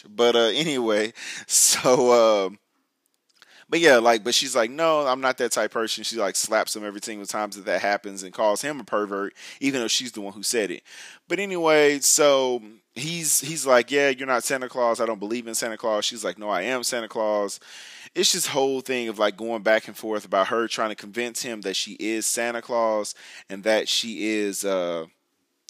but 0.09 0.35
uh 0.35 0.51
anyway, 0.53 1.13
so 1.47 2.47
um 2.47 2.59
but 3.71 3.79
yeah, 3.79 3.99
like, 3.99 4.25
but 4.25 4.35
she's 4.35 4.53
like, 4.53 4.69
no, 4.69 5.07
I'm 5.07 5.21
not 5.21 5.37
that 5.37 5.53
type 5.53 5.71
person. 5.71 6.03
She 6.03 6.17
like 6.17 6.35
slaps 6.35 6.75
him 6.75 6.83
every 6.83 6.99
single 7.01 7.25
time 7.25 7.51
that 7.51 7.63
that 7.63 7.81
happens 7.81 8.21
and 8.21 8.33
calls 8.33 8.61
him 8.61 8.81
a 8.81 8.83
pervert, 8.83 9.33
even 9.61 9.79
though 9.79 9.87
she's 9.87 10.11
the 10.11 10.19
one 10.19 10.33
who 10.33 10.43
said 10.43 10.71
it. 10.71 10.83
But 11.29 11.39
anyway, 11.39 11.99
so 11.99 12.61
he's 12.95 13.39
he's 13.39 13.65
like, 13.65 13.89
yeah, 13.89 14.09
you're 14.09 14.27
not 14.27 14.43
Santa 14.43 14.67
Claus. 14.67 14.99
I 14.99 15.05
don't 15.05 15.19
believe 15.19 15.47
in 15.47 15.55
Santa 15.55 15.77
Claus. 15.77 16.03
She's 16.03 16.25
like, 16.25 16.37
no, 16.37 16.49
I 16.49 16.63
am 16.63 16.83
Santa 16.83 17.07
Claus. 17.07 17.61
It's 18.13 18.33
this 18.33 18.47
whole 18.47 18.81
thing 18.81 19.07
of 19.07 19.17
like 19.17 19.37
going 19.37 19.63
back 19.63 19.87
and 19.87 19.95
forth 19.95 20.25
about 20.25 20.49
her 20.49 20.67
trying 20.67 20.89
to 20.89 20.95
convince 20.95 21.41
him 21.41 21.61
that 21.61 21.77
she 21.77 21.93
is 21.93 22.25
Santa 22.25 22.61
Claus 22.61 23.15
and 23.49 23.63
that 23.63 23.87
she 23.87 24.31
is, 24.31 24.65
uh, 24.65 25.05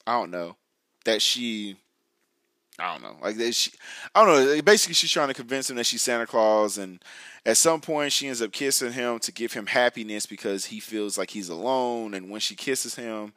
I 0.07 0.13
don't 0.13 0.31
know, 0.31 0.57
that 1.05 1.21
she 1.21 1.77
I 2.81 2.93
don't 2.93 3.03
know. 3.03 3.17
Like 3.21 3.35
they, 3.35 3.51
she, 3.51 3.71
I 4.15 4.25
don't 4.25 4.33
know. 4.33 4.61
Basically, 4.63 4.95
she's 4.95 5.11
trying 5.11 5.27
to 5.27 5.33
convince 5.33 5.69
him 5.69 5.75
that 5.75 5.85
she's 5.85 6.01
Santa 6.01 6.25
Claus, 6.25 6.77
and 6.77 6.99
at 7.45 7.57
some 7.57 7.79
point, 7.79 8.11
she 8.11 8.27
ends 8.27 8.41
up 8.41 8.51
kissing 8.51 8.93
him 8.93 9.19
to 9.19 9.31
give 9.31 9.53
him 9.53 9.67
happiness 9.67 10.25
because 10.25 10.65
he 10.65 10.79
feels 10.79 11.17
like 11.17 11.29
he's 11.29 11.49
alone. 11.49 12.13
And 12.13 12.29
when 12.29 12.41
she 12.41 12.55
kisses 12.55 12.95
him, 12.95 13.33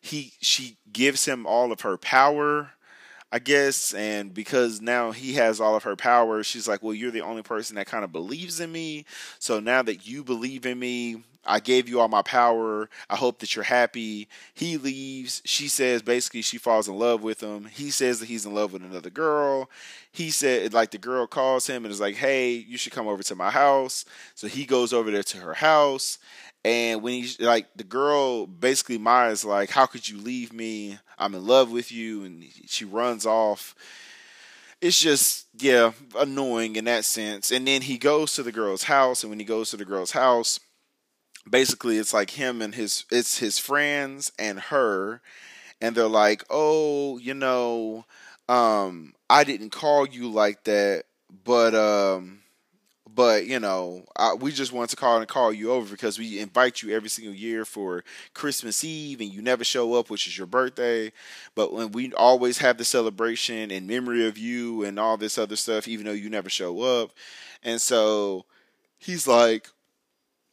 he 0.00 0.32
she 0.40 0.76
gives 0.92 1.26
him 1.26 1.46
all 1.46 1.72
of 1.72 1.82
her 1.82 1.98
power, 1.98 2.70
I 3.30 3.38
guess. 3.38 3.92
And 3.92 4.32
because 4.32 4.80
now 4.80 5.12
he 5.12 5.34
has 5.34 5.60
all 5.60 5.76
of 5.76 5.82
her 5.82 5.96
power, 5.96 6.42
she's 6.42 6.66
like, 6.66 6.82
"Well, 6.82 6.94
you're 6.94 7.10
the 7.10 7.20
only 7.20 7.42
person 7.42 7.76
that 7.76 7.86
kind 7.86 8.04
of 8.04 8.12
believes 8.12 8.60
in 8.60 8.72
me. 8.72 9.04
So 9.38 9.60
now 9.60 9.82
that 9.82 10.06
you 10.06 10.24
believe 10.24 10.64
in 10.64 10.78
me, 10.78 11.22
I 11.46 11.60
gave 11.60 11.88
you 11.88 12.00
all 12.00 12.08
my 12.08 12.22
power. 12.22 12.88
I 13.08 13.16
hope 13.16 13.38
that 13.38 13.54
you're 13.54 13.64
happy. 13.64 14.28
He 14.54 14.76
leaves. 14.76 15.42
She 15.44 15.68
says 15.68 16.02
basically 16.02 16.42
she 16.42 16.58
falls 16.58 16.88
in 16.88 16.98
love 16.98 17.22
with 17.22 17.42
him. 17.42 17.66
He 17.66 17.90
says 17.90 18.20
that 18.20 18.26
he's 18.26 18.46
in 18.46 18.54
love 18.54 18.72
with 18.72 18.82
another 18.82 19.10
girl. 19.10 19.70
He 20.10 20.30
said 20.30 20.74
like 20.74 20.90
the 20.90 20.98
girl 20.98 21.26
calls 21.26 21.66
him 21.66 21.84
and 21.84 21.92
is 21.92 22.00
like, 22.00 22.16
"Hey, 22.16 22.52
you 22.52 22.76
should 22.78 22.92
come 22.92 23.06
over 23.08 23.22
to 23.22 23.34
my 23.34 23.50
house." 23.50 24.04
So 24.34 24.48
he 24.48 24.64
goes 24.64 24.92
over 24.92 25.10
there 25.10 25.22
to 25.22 25.38
her 25.38 25.54
house. 25.54 26.18
And 26.64 27.00
when 27.02 27.14
he's 27.14 27.40
like 27.40 27.68
the 27.76 27.84
girl, 27.84 28.46
basically 28.46 28.98
Maya's 28.98 29.44
like, 29.44 29.70
"How 29.70 29.86
could 29.86 30.08
you 30.08 30.18
leave 30.18 30.52
me? 30.52 30.98
I'm 31.18 31.34
in 31.34 31.46
love 31.46 31.70
with 31.70 31.92
you," 31.92 32.24
and 32.24 32.44
she 32.66 32.84
runs 32.84 33.24
off. 33.24 33.74
It's 34.80 35.00
just 35.00 35.46
yeah, 35.58 35.92
annoying 36.18 36.76
in 36.76 36.84
that 36.84 37.04
sense. 37.04 37.50
And 37.50 37.66
then 37.66 37.82
he 37.82 37.98
goes 37.98 38.34
to 38.34 38.42
the 38.42 38.52
girl's 38.52 38.84
house, 38.84 39.22
and 39.22 39.30
when 39.30 39.38
he 39.38 39.44
goes 39.44 39.70
to 39.70 39.76
the 39.76 39.84
girl's 39.84 40.10
house, 40.10 40.60
basically 41.48 41.98
it's 41.98 42.14
like 42.14 42.30
him 42.30 42.60
and 42.62 42.74
his 42.74 43.04
it's 43.10 43.38
his 43.38 43.58
friends 43.58 44.32
and 44.38 44.58
her 44.60 45.20
and 45.80 45.94
they're 45.96 46.08
like 46.08 46.44
oh 46.50 47.18
you 47.18 47.34
know 47.34 48.04
um 48.48 49.12
i 49.30 49.44
didn't 49.44 49.70
call 49.70 50.06
you 50.06 50.28
like 50.28 50.64
that 50.64 51.04
but 51.44 51.74
um 51.74 52.40
but 53.08 53.46
you 53.46 53.58
know 53.60 54.04
I, 54.16 54.34
we 54.34 54.52
just 54.52 54.72
want 54.72 54.90
to 54.90 54.96
call 54.96 55.18
and 55.18 55.28
call 55.28 55.52
you 55.52 55.72
over 55.72 55.90
because 55.92 56.18
we 56.18 56.38
invite 56.40 56.82
you 56.82 56.94
every 56.94 57.08
single 57.08 57.34
year 57.34 57.64
for 57.64 58.04
christmas 58.34 58.84
eve 58.84 59.20
and 59.20 59.32
you 59.32 59.40
never 59.42 59.64
show 59.64 59.94
up 59.94 60.10
which 60.10 60.26
is 60.26 60.36
your 60.36 60.46
birthday. 60.46 61.12
But 61.54 61.72
when 61.72 61.92
we 61.92 62.12
always 62.12 62.58
have 62.58 62.78
the 62.78 62.84
celebration 62.84 63.70
in 63.70 63.86
memory 63.86 64.26
of 64.26 64.36
you 64.38 64.84
and 64.84 64.98
all 64.98 65.16
this 65.16 65.38
other 65.38 65.56
stuff 65.56 65.88
even 65.88 66.06
though 66.06 66.12
you 66.12 66.28
never 66.30 66.50
show 66.50 66.82
up. 66.82 67.12
And 67.62 67.80
so 67.80 68.44
he's 68.98 69.26
like 69.26 69.68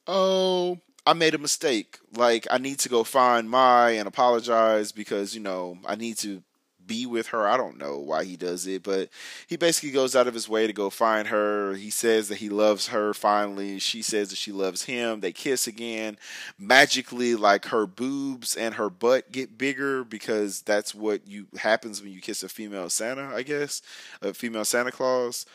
oh, 0.07 0.79
I 1.05 1.13
made 1.13 1.35
a 1.35 1.39
mistake. 1.39 1.99
Like 2.15 2.47
I 2.49 2.57
need 2.57 2.79
to 2.79 2.89
go 2.89 3.03
find 3.03 3.49
my 3.49 3.91
and 3.91 4.07
apologize 4.07 4.91
because 4.91 5.33
you 5.35 5.41
know 5.41 5.77
I 5.85 5.95
need 5.95 6.17
to 6.19 6.43
be 6.87 7.05
with 7.05 7.27
her. 7.27 7.47
I 7.47 7.57
don't 7.57 7.77
know 7.77 7.97
why 7.97 8.23
he 8.23 8.35
does 8.35 8.67
it, 8.67 8.83
but 8.83 9.09
he 9.47 9.55
basically 9.57 9.91
goes 9.91 10.15
out 10.15 10.27
of 10.27 10.33
his 10.33 10.49
way 10.49 10.67
to 10.67 10.73
go 10.73 10.89
find 10.89 11.27
her. 11.27 11.73
He 11.73 11.89
says 11.89 12.27
that 12.29 12.37
he 12.37 12.49
loves 12.49 12.89
her 12.89 13.13
finally. 13.13 13.79
She 13.79 14.01
says 14.01 14.29
that 14.29 14.37
she 14.37 14.51
loves 14.51 14.83
him. 14.83 15.19
They 15.19 15.31
kiss 15.31 15.67
again. 15.67 16.17
Magically, 16.57 17.35
like 17.35 17.65
her 17.65 17.85
boobs 17.85 18.55
and 18.55 18.75
her 18.75 18.89
butt 18.89 19.31
get 19.31 19.57
bigger 19.57 20.03
because 20.03 20.61
that's 20.61 20.93
what 20.93 21.27
you 21.27 21.47
happens 21.57 22.01
when 22.01 22.11
you 22.11 22.21
kiss 22.21 22.43
a 22.43 22.49
female 22.49 22.89
Santa, 22.89 23.33
I 23.33 23.43
guess. 23.43 23.81
A 24.21 24.33
female 24.33 24.65
Santa 24.65 24.91
Claus. 24.91 25.45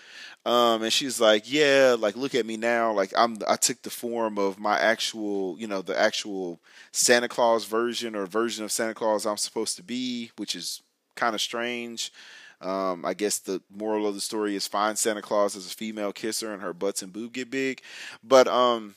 Um, 0.47 0.83
and 0.83 0.93
she's 0.93 1.21
like, 1.21 1.51
"Yeah, 1.51 1.97
like 1.99 2.17
look 2.17 2.35
at 2.35 2.47
me 2.47 2.57
now. 2.57 2.93
Like 2.93 3.13
I'm, 3.17 3.39
I 3.47 3.57
took 3.57 3.83
the 3.83 3.91
form 3.91 4.39
of 4.39 4.59
my 4.59 4.79
actual, 4.79 5.57
you 5.59 5.67
know, 5.67 5.83
the 5.83 5.99
actual 5.99 6.61
Santa 6.93 7.29
Claus 7.29 7.65
version 7.67 8.17
or 8.17 8.25
version 8.27 8.65
of 8.65 8.73
Santa 8.73 8.95
Claus 8.95 9.27
I'm 9.27 9.37
supposed 9.37 9.77
to 9.77 9.83
be, 9.83 10.31
which 10.37 10.55
is 10.55 10.83
kind 11.19 11.35
of 11.35 11.41
strange. 11.41 12.13
Um, 12.61 13.05
I 13.05 13.15
guess 13.15 13.39
the 13.39 13.63
moral 13.71 14.07
of 14.07 14.15
the 14.15 14.21
story 14.21 14.57
is 14.57 14.67
find 14.67 14.99
Santa 14.99 15.23
Claus 15.23 15.55
as 15.55 15.67
a 15.67 15.77
female 15.77 16.13
kisser 16.13 16.53
and 16.53 16.63
her 16.63 16.73
butts 16.73 17.03
and 17.03 17.13
boob 17.13 17.35
get 17.35 17.51
big. 17.51 17.83
But 18.23 18.49
um, 18.49 18.97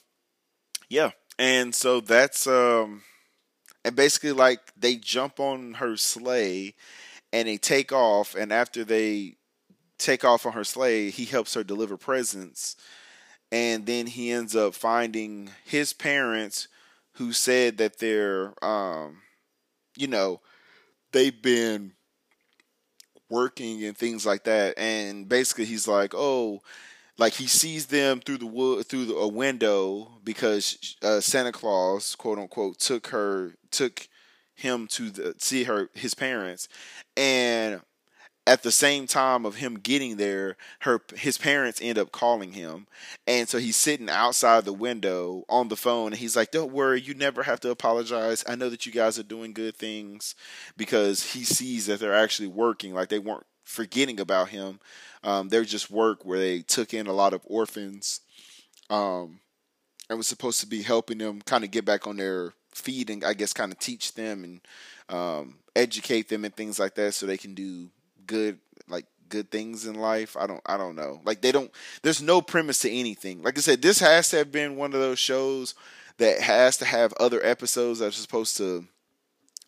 yeah, 0.89 1.11
and 1.37 1.75
so 1.75 1.99
that's 1.99 2.47
um, 2.47 3.03
and 3.85 3.95
basically 3.95 4.31
like 4.31 4.59
they 4.75 4.95
jump 4.95 5.39
on 5.39 5.75
her 5.75 5.95
sleigh 5.97 6.75
and 7.33 7.47
they 7.47 7.57
take 7.57 7.91
off, 7.91 8.35
and 8.35 8.51
after 8.51 8.83
they 8.83 9.35
take 9.97 10.25
off 10.25 10.45
on 10.45 10.53
her 10.53 10.63
sleigh, 10.63 11.11
he 11.11 11.25
helps 11.25 11.53
her 11.53 11.63
deliver 11.63 11.97
presents, 11.97 12.75
and 13.51 13.85
then 13.85 14.07
he 14.07 14.31
ends 14.31 14.55
up 14.55 14.73
finding 14.73 15.51
his 15.63 15.93
parents 15.93 16.67
who 17.13 17.31
said 17.31 17.77
that 17.77 17.99
they're 17.99 18.53
um, 18.63 19.21
you 19.95 20.07
know, 20.07 20.41
they've 21.11 21.41
been 21.41 21.93
working 23.31 23.83
and 23.83 23.97
things 23.97 24.25
like 24.25 24.43
that. 24.43 24.77
And 24.77 25.27
basically, 25.27 25.65
he's 25.65 25.87
like, 25.87 26.13
oh, 26.13 26.61
like 27.17 27.33
he 27.33 27.47
sees 27.47 27.87
them 27.87 28.19
through 28.19 28.37
the 28.37 28.45
wood 28.45 28.85
through 28.87 29.05
the, 29.05 29.15
a 29.15 29.27
window 29.27 30.19
because 30.23 30.95
uh, 31.01 31.19
Santa 31.21 31.51
Claus, 31.51 32.15
quote 32.15 32.37
unquote, 32.37 32.79
took 32.79 33.07
her 33.07 33.53
took 33.71 34.07
him 34.55 34.87
to 34.87 35.09
the, 35.09 35.35
see 35.39 35.63
her 35.63 35.89
his 35.93 36.13
parents, 36.13 36.67
and 37.15 37.81
at 38.47 38.63
the 38.63 38.71
same 38.71 39.05
time 39.07 39.45
of 39.45 39.55
him 39.55 39.75
getting 39.75 40.17
there, 40.17 40.57
her 40.79 41.01
his 41.15 41.37
parents 41.37 41.79
end 41.81 41.97
up 41.97 42.11
calling 42.11 42.53
him, 42.53 42.87
and 43.27 43.47
so 43.47 43.59
he's 43.59 43.77
sitting 43.77 44.09
outside 44.09 44.65
the 44.65 44.73
window 44.73 45.43
on 45.47 45.67
the 45.67 45.75
phone, 45.75 46.07
and 46.07 46.15
he's 46.17 46.35
like, 46.35 46.51
"Don't 46.51 46.71
worry, 46.73 46.99
you 47.01 47.13
never 47.13 47.43
have 47.43 47.59
to 47.61 47.69
apologize. 47.69 48.43
I 48.47 48.55
know 48.55 48.69
that 48.69 48.85
you 48.85 48.91
guys 48.91 49.19
are 49.19 49.23
doing 49.23 49.53
good 49.53 49.77
things," 49.77 50.35
because 50.75 51.33
he 51.33 51.43
sees 51.43 51.85
that 51.85 51.99
they're 51.99 52.15
actually 52.15 52.47
working, 52.47 52.93
like 52.93 53.09
they 53.09 53.19
weren't 53.19 53.45
forgetting 53.63 54.19
about 54.19 54.49
him. 54.49 54.79
Um, 55.23 55.49
they're 55.49 55.63
just 55.63 55.91
work 55.91 56.25
where 56.25 56.39
they 56.39 56.61
took 56.61 56.93
in 56.93 57.07
a 57.07 57.13
lot 57.13 57.33
of 57.33 57.41
orphans, 57.45 58.21
um, 58.89 59.39
and 60.09 60.17
was 60.17 60.27
supposed 60.27 60.59
to 60.61 60.67
be 60.67 60.81
helping 60.81 61.19
them 61.19 61.41
kind 61.41 61.63
of 61.63 61.71
get 61.71 61.85
back 61.85 62.07
on 62.07 62.17
their 62.17 62.53
feet 62.73 63.09
and 63.09 63.23
I 63.23 63.33
guess 63.33 63.53
kind 63.53 63.71
of 63.71 63.79
teach 63.79 64.13
them 64.15 64.43
and 64.43 64.61
um, 65.09 65.59
educate 65.75 66.29
them 66.29 66.45
and 66.45 66.55
things 66.55 66.79
like 66.79 66.95
that, 66.95 67.13
so 67.13 67.25
they 67.25 67.37
can 67.37 67.53
do 67.53 67.89
good 68.27 68.59
like 68.87 69.05
good 69.29 69.51
things 69.51 69.85
in 69.85 69.95
life. 69.95 70.35
I 70.37 70.47
don't 70.47 70.61
I 70.65 70.77
don't 70.77 70.95
know. 70.95 71.21
Like 71.25 71.41
they 71.41 71.51
don't 71.51 71.71
there's 72.03 72.21
no 72.21 72.41
premise 72.41 72.79
to 72.79 72.91
anything. 72.91 73.41
Like 73.41 73.57
I 73.57 73.61
said, 73.61 73.81
this 73.81 73.99
has 73.99 74.29
to 74.29 74.37
have 74.37 74.51
been 74.51 74.75
one 74.75 74.93
of 74.93 74.99
those 74.99 75.19
shows 75.19 75.75
that 76.17 76.41
has 76.41 76.77
to 76.77 76.85
have 76.85 77.13
other 77.13 77.43
episodes 77.43 77.99
that 77.99 78.07
are 78.07 78.11
supposed 78.11 78.57
to 78.57 78.85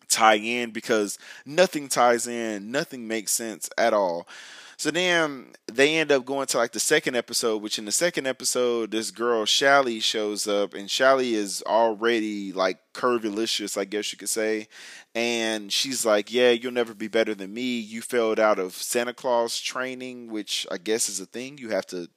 tie 0.08 0.36
in 0.36 0.70
because 0.70 1.18
nothing 1.44 1.88
ties 1.88 2.26
in, 2.26 2.70
nothing 2.70 3.08
makes 3.08 3.32
sense 3.32 3.68
at 3.76 3.92
all. 3.92 4.28
So 4.76 4.90
then 4.90 5.52
they 5.66 5.96
end 5.96 6.10
up 6.12 6.24
going 6.24 6.46
to 6.48 6.58
like 6.58 6.72
the 6.72 6.80
second 6.80 7.16
episode, 7.16 7.62
which 7.62 7.78
in 7.78 7.84
the 7.84 7.92
second 7.92 8.26
episode, 8.26 8.90
this 8.90 9.10
girl 9.10 9.44
Shally 9.44 10.00
shows 10.00 10.46
up, 10.48 10.74
and 10.74 10.90
Shally 10.90 11.34
is 11.34 11.62
already 11.66 12.52
like 12.52 12.78
curvilicious, 12.92 13.78
I 13.78 13.84
guess 13.84 14.12
you 14.12 14.18
could 14.18 14.28
say. 14.28 14.68
And 15.14 15.72
she's 15.72 16.04
like, 16.04 16.32
"Yeah, 16.32 16.50
you'll 16.50 16.72
never 16.72 16.94
be 16.94 17.08
better 17.08 17.34
than 17.34 17.54
me. 17.54 17.78
You 17.78 18.02
failed 18.02 18.40
out 18.40 18.58
of 18.58 18.74
Santa 18.74 19.14
Claus 19.14 19.60
training, 19.60 20.28
which 20.28 20.66
I 20.70 20.78
guess 20.78 21.08
is 21.08 21.20
a 21.20 21.26
thing. 21.26 21.58
You 21.58 21.70
have 21.70 21.86
to." 21.88 22.08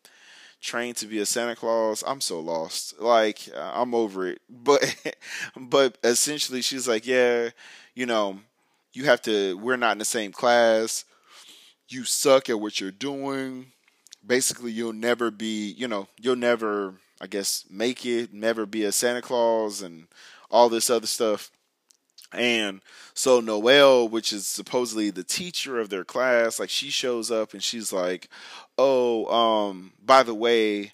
train 0.60 0.92
to 0.96 1.06
be 1.06 1.20
a 1.20 1.26
Santa 1.26 1.56
Claus. 1.56 2.04
I'm 2.06 2.20
so 2.20 2.40
lost. 2.40 3.00
Like 3.00 3.48
I'm 3.56 3.94
over 3.94 4.28
it. 4.28 4.42
But 4.50 4.96
but 5.56 5.98
essentially 6.04 6.64
she's 6.64 6.88
like, 6.88 7.06
"Yeah, 7.06 7.50
you 7.94 8.08
know, 8.08 8.40
you 8.94 9.06
have 9.06 9.22
to 9.24 9.56
we're 9.58 9.78
not 9.78 9.94
in 9.94 9.98
the 10.00 10.06
same 10.06 10.32
class 10.32 11.06
you 11.90 12.04
suck 12.04 12.50
at 12.50 12.60
what 12.60 12.80
you're 12.80 12.92
doing. 12.92 13.72
Basically, 14.26 14.72
you'll 14.72 14.94
never 14.94 15.32
be, 15.32 15.72
you 15.72 15.88
know, 15.88 16.08
you'll 16.20 16.36
never, 16.36 16.96
I 17.22 17.28
guess, 17.28 17.66
make 17.70 18.06
it, 18.06 18.34
never 18.34 18.66
be 18.66 18.84
a 18.84 18.92
Santa 18.92 19.22
Claus 19.22 19.82
and 19.82 20.08
all 20.52 20.70
this 20.70 20.90
other 20.90 21.08
stuff. 21.08 21.52
And 22.34 22.82
so 23.14 23.40
Noelle, 23.40 24.10
which 24.10 24.34
is 24.34 24.48
supposedly 24.48 25.10
the 25.10 25.24
teacher 25.24 25.80
of 25.80 25.90
their 25.90 26.04
class, 26.04 26.60
like 26.60 26.70
she 26.70 26.90
shows 26.90 27.32
up 27.32 27.54
and 27.54 27.64
she's 27.64 27.94
like, 27.94 28.30
"Oh, 28.78 29.26
um, 29.28 29.94
by 30.04 30.24
the 30.24 30.36
way, 30.36 30.92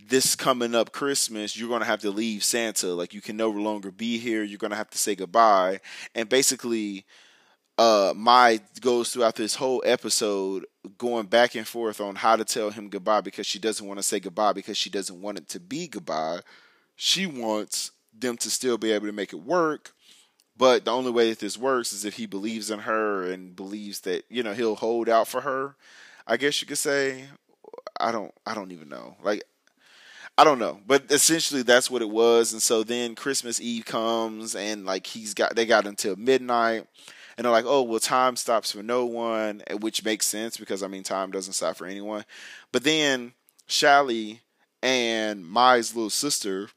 this 0.00 0.34
coming 0.34 0.74
up 0.74 0.92
Christmas, 0.92 1.56
you're 1.56 1.68
gonna 1.68 1.84
have 1.84 2.00
to 2.00 2.10
leave 2.10 2.42
Santa. 2.42 2.88
Like 2.88 3.12
you 3.12 3.20
can 3.20 3.36
no 3.36 3.50
longer 3.50 3.90
be 3.90 4.18
here. 4.18 4.42
You're 4.42 4.58
gonna 4.58 4.76
have 4.76 4.90
to 4.90 4.98
say 4.98 5.14
goodbye." 5.14 5.80
And 6.14 6.28
basically, 6.28 7.04
uh 7.78 8.12
Mai 8.14 8.60
goes 8.80 9.10
throughout 9.12 9.36
this 9.36 9.54
whole 9.54 9.82
episode 9.86 10.66
going 10.98 11.26
back 11.26 11.54
and 11.54 11.66
forth 11.66 12.00
on 12.00 12.16
how 12.16 12.36
to 12.36 12.44
tell 12.44 12.70
him 12.70 12.88
goodbye 12.88 13.20
because 13.20 13.46
she 13.46 13.58
doesn't 13.58 13.86
want 13.86 13.98
to 13.98 14.02
say 14.02 14.20
goodbye 14.20 14.52
because 14.52 14.76
she 14.76 14.90
doesn't 14.90 15.20
want 15.20 15.38
it 15.38 15.48
to 15.48 15.60
be 15.60 15.86
goodbye. 15.88 16.40
She 16.96 17.26
wants 17.26 17.92
them 18.16 18.36
to 18.38 18.50
still 18.50 18.78
be 18.78 18.92
able 18.92 19.06
to 19.06 19.12
make 19.12 19.32
it 19.32 19.42
work. 19.42 19.92
But 20.56 20.84
the 20.84 20.90
only 20.90 21.10
way 21.10 21.30
that 21.30 21.38
this 21.38 21.56
works 21.56 21.92
is 21.92 22.04
if 22.04 22.14
he 22.14 22.26
believes 22.26 22.70
in 22.70 22.80
her 22.80 23.22
and 23.24 23.56
believes 23.56 24.00
that, 24.00 24.24
you 24.28 24.42
know, 24.42 24.52
he'll 24.52 24.76
hold 24.76 25.08
out 25.08 25.26
for 25.26 25.40
her. 25.40 25.76
I 26.26 26.36
guess 26.36 26.60
you 26.60 26.68
could 26.68 26.78
say. 26.78 27.24
I 27.98 28.12
don't 28.12 28.32
I 28.46 28.54
don't 28.54 28.72
even 28.72 28.88
know. 28.88 29.16
Like 29.22 29.44
I 30.36 30.44
don't 30.44 30.58
know, 30.58 30.80
but 30.86 31.10
essentially 31.10 31.62
that's 31.62 31.90
what 31.90 32.02
it 32.02 32.10
was. 32.10 32.52
And 32.52 32.62
so 32.62 32.82
then 32.82 33.14
Christmas 33.14 33.60
Eve 33.60 33.84
comes, 33.84 34.54
and 34.54 34.84
like 34.84 35.06
he's 35.06 35.34
got 35.34 35.54
they 35.56 35.66
got 35.66 35.86
until 35.86 36.16
midnight 36.16 36.86
And 37.36 37.44
they're 37.44 37.52
like, 37.52 37.64
oh, 37.66 37.82
well, 37.82 38.00
time 38.00 38.36
stops 38.36 38.72
for 38.72 38.82
no 38.82 39.04
one, 39.04 39.62
which 39.80 40.04
makes 40.04 40.26
sense 40.26 40.56
because, 40.56 40.82
I 40.82 40.88
mean, 40.88 41.02
time 41.02 41.30
doesn't 41.30 41.54
stop 41.54 41.76
for 41.76 41.86
anyone. 41.86 42.24
But 42.72 42.84
then 42.84 43.32
Shally 43.66 44.40
and 44.82 45.46
Mai's 45.46 45.94
little 45.94 46.10
sister, 46.10 46.68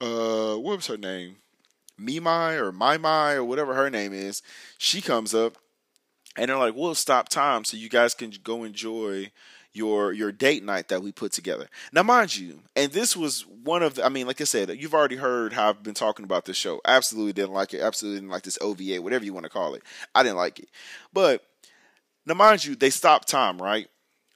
uh, 0.00 0.54
what 0.54 0.76
was 0.76 0.86
her 0.88 0.96
name? 0.96 1.36
Mimai 2.00 2.58
or 2.58 2.72
My 2.72 2.98
Mai 2.98 3.34
or 3.34 3.44
whatever 3.44 3.74
her 3.74 3.90
name 3.90 4.12
is, 4.12 4.42
she 4.78 5.00
comes 5.00 5.34
up 5.34 5.58
and 6.36 6.48
they're 6.48 6.58
like, 6.58 6.74
we'll 6.74 6.94
stop 6.94 7.28
time 7.28 7.64
so 7.64 7.76
you 7.76 7.88
guys 7.88 8.14
can 8.14 8.32
go 8.42 8.64
enjoy 8.64 9.30
your 9.74 10.12
your 10.12 10.32
date 10.32 10.64
night 10.64 10.88
that 10.88 11.02
we 11.02 11.12
put 11.12 11.32
together. 11.32 11.68
Now, 11.92 12.02
mind 12.02 12.36
you, 12.36 12.60
and 12.74 12.92
this 12.92 13.16
was 13.16 13.44
one 13.46 13.82
of 13.82 13.96
the, 13.96 14.06
I 14.06 14.08
mean, 14.08 14.26
like 14.26 14.40
I 14.40 14.44
said, 14.44 14.70
you've 14.70 14.94
already 14.94 15.16
heard 15.16 15.52
how 15.52 15.68
I've 15.68 15.82
been 15.82 15.94
talking 15.94 16.24
about 16.24 16.44
this 16.44 16.56
show. 16.56 16.80
Absolutely 16.84 17.32
didn't 17.32 17.52
like 17.52 17.74
it. 17.74 17.80
Absolutely 17.80 18.20
didn't 18.20 18.30
like 18.30 18.44
this 18.44 18.58
OVA, 18.60 19.02
whatever 19.02 19.24
you 19.24 19.34
want 19.34 19.44
to 19.44 19.50
call 19.50 19.74
it. 19.74 19.82
I 20.14 20.22
didn't 20.22 20.36
like 20.36 20.60
it. 20.60 20.68
But 21.12 21.44
now, 22.24 22.34
mind 22.34 22.64
you, 22.64 22.76
they 22.76 22.90
stopped 22.90 23.28
time, 23.28 23.60
right? 23.60 23.88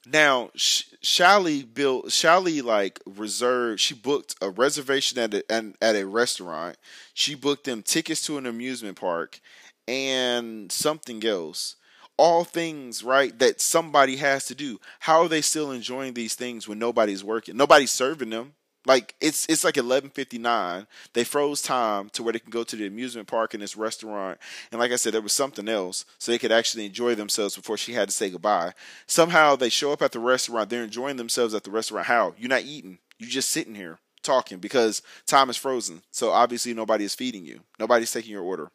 Now, 0.07 0.50
Shally 0.54 1.62
built 1.62 2.12
Shally 2.12 2.62
like 2.62 3.00
reserved. 3.07 3.80
She 3.80 3.95
booked 3.95 4.35
a 4.40 4.50
reservation 4.50 5.18
at 5.18 5.35
a, 5.35 5.75
at 5.80 5.97
a 5.97 6.07
restaurant. 6.07 6.76
She 7.14 7.35
booked 7.35 7.64
them 7.64 7.83
tickets 7.83 8.23
to 8.26 8.38
an 8.38 8.47
amusement 8.47 8.99
park 8.99 9.40
and 9.87 10.71
something 10.73 11.25
else 11.25 11.76
all 12.18 12.44
things 12.44 13.02
right 13.02 13.38
that 13.38 13.60
somebody 13.60 14.16
has 14.16 14.44
to 14.46 14.54
do. 14.54 14.80
How 15.00 15.22
are 15.22 15.28
they 15.28 15.40
still 15.40 15.70
enjoying 15.70 16.14
these 16.14 16.34
things 16.34 16.68
when 16.68 16.78
nobody's 16.78 17.25
working 17.25 17.56
nobody's 17.56 17.92
serving 17.92 18.30
them? 18.30 18.54
Like 18.87 19.14
it's 19.20 19.46
it's 19.48 19.64
like 19.64 19.75
11:59 19.75 20.87
they 21.12 21.25
froze 21.25 21.62
time 21.62 22.08
to 22.10 22.22
where 22.22 22.32
they 22.32 22.38
can 22.38 22.50
go 22.50 22.64
to 22.64 22.76
the 22.76 22.87
amusement 22.87 23.28
park 23.28 23.54
and 23.54 23.62
this 23.62 23.76
restaurant. 23.76 24.38
And 24.72 24.80
like 24.80 24.92
I 24.92 24.96
said 24.96 25.14
there 25.14 25.20
was 25.20 25.32
something 25.32 25.68
else 25.68 26.04
so 26.18 26.32
they 26.32 26.38
could 26.38 26.52
actually 26.52 26.87
enjoy 26.87 27.14
themselves 27.14 27.54
before 27.54 27.76
she 27.76 27.92
had 27.92 28.08
to 28.08 28.14
say 28.14 28.30
goodbye. 28.30 28.72
Somehow 29.06 29.56
they 29.56 29.68
show 29.68 29.92
up 29.92 30.02
at 30.02 30.12
the 30.12 30.20
restaurant. 30.20 30.70
They're 30.70 30.84
enjoying 30.84 31.16
themselves 31.16 31.54
at 31.54 31.64
the 31.64 31.70
restaurant. 31.70 32.06
How? 32.06 32.34
You're 32.38 32.48
not 32.48 32.64
eating. 32.64 32.98
You're 33.18 33.30
just 33.30 33.50
sitting 33.50 33.75
here 33.75 33.98
talking 34.22 34.58
because 34.58 35.02
time 35.26 35.50
is 35.50 35.56
frozen. 35.56 36.02
So 36.10 36.30
obviously 36.30 36.75
nobody 36.75 37.04
is 37.04 37.14
feeding 37.14 37.44
you. 37.44 37.60
Nobody's 37.78 38.12
taking 38.12 38.32
your 38.32 38.42
order 38.42 38.70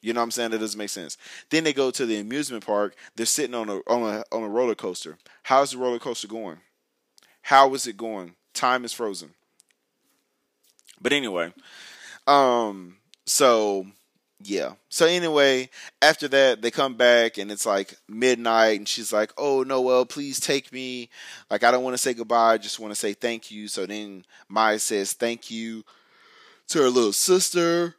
you 0.00 0.12
know 0.12 0.20
what 0.20 0.24
I'm 0.24 0.30
saying? 0.30 0.50
That 0.50 0.58
doesn't 0.60 0.78
make 0.78 0.90
sense. 0.90 1.16
Then 1.50 1.64
they 1.64 1.72
go 1.72 1.90
to 1.90 2.06
the 2.06 2.18
amusement 2.18 2.64
park. 2.64 2.94
They're 3.16 3.26
sitting 3.26 3.54
on 3.54 3.68
a 3.68 3.76
on 3.86 4.02
a 4.02 4.24
on 4.32 4.42
a 4.42 4.48
roller 4.48 4.74
coaster. 4.74 5.18
How's 5.44 5.72
the 5.72 5.78
roller 5.78 5.98
coaster 5.98 6.28
going? 6.28 6.58
How 7.42 7.72
is 7.74 7.86
it 7.86 7.96
going? 7.96 8.34
Time 8.54 8.84
is 8.84 8.92
frozen. 8.92 9.30
But 11.00 11.12
anyway, 11.12 11.52
um, 12.26 12.96
so 13.26 13.86
yeah. 14.42 14.72
So 14.88 15.06
anyway, 15.06 15.70
after 16.00 16.28
that, 16.28 16.62
they 16.62 16.70
come 16.70 16.94
back 16.94 17.38
and 17.38 17.50
it's 17.50 17.66
like 17.66 17.96
midnight, 18.08 18.78
and 18.78 18.88
she's 18.88 19.12
like, 19.12 19.32
"Oh 19.36 19.62
Noel, 19.64 20.06
please 20.06 20.38
take 20.38 20.72
me. 20.72 21.08
Like 21.50 21.64
I 21.64 21.70
don't 21.70 21.84
want 21.84 21.94
to 21.94 22.02
say 22.02 22.14
goodbye. 22.14 22.54
I 22.54 22.58
just 22.58 22.78
want 22.78 22.92
to 22.92 23.00
say 23.00 23.14
thank 23.14 23.50
you." 23.50 23.66
So 23.66 23.86
then 23.86 24.24
Maya 24.48 24.78
says 24.78 25.12
thank 25.12 25.50
you 25.50 25.84
to 26.68 26.82
her 26.82 26.90
little 26.90 27.12
sister. 27.12 27.96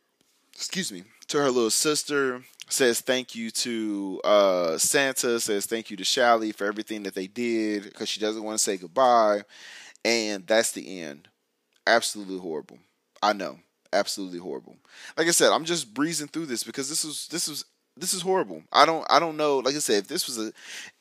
Excuse 0.54 0.92
me 0.92 1.04
to 1.30 1.38
her 1.40 1.52
little 1.52 1.70
sister, 1.70 2.44
says 2.70 3.02
thank 3.02 3.36
you 3.36 3.50
to 3.52 4.22
uh, 4.24 4.78
Santa, 4.78 5.40
says 5.40 5.66
thank 5.66 5.90
you 5.90 5.98
to 5.98 6.04
Shally 6.04 6.52
for 6.52 6.66
everything 6.66 7.04
that 7.04 7.16
they 7.16 7.28
did 7.28 7.84
because 7.84 8.10
she 8.10 8.20
doesn't 8.20 8.44
want 8.44 8.58
to 8.58 8.64
say 8.64 8.78
goodbye. 8.78 9.42
And 10.06 10.46
that's 10.46 10.72
the 10.72 11.02
end. 11.02 11.28
Absolutely 11.86 12.40
horrible. 12.40 12.80
I 13.22 13.34
know. 13.34 13.60
Absolutely 13.92 14.40
horrible. 14.40 14.78
Like 15.18 15.28
I 15.28 15.32
said, 15.32 15.52
I'm 15.52 15.66
just 15.66 15.94
breezing 15.94 16.28
through 16.28 16.46
this 16.46 16.64
because 16.64 16.90
this 16.90 17.04
was 17.04 17.28
this 17.28 17.48
was 17.48 17.66
this 17.98 18.14
is 18.14 18.22
horrible. 18.22 18.64
I 18.72 18.86
don't 18.86 19.06
I 19.10 19.20
don't 19.20 19.38
know. 19.38 19.58
Like 19.58 19.76
I 19.76 19.80
said, 19.80 20.04
if 20.04 20.08
this 20.08 20.28
was 20.28 20.38
a 20.40 20.54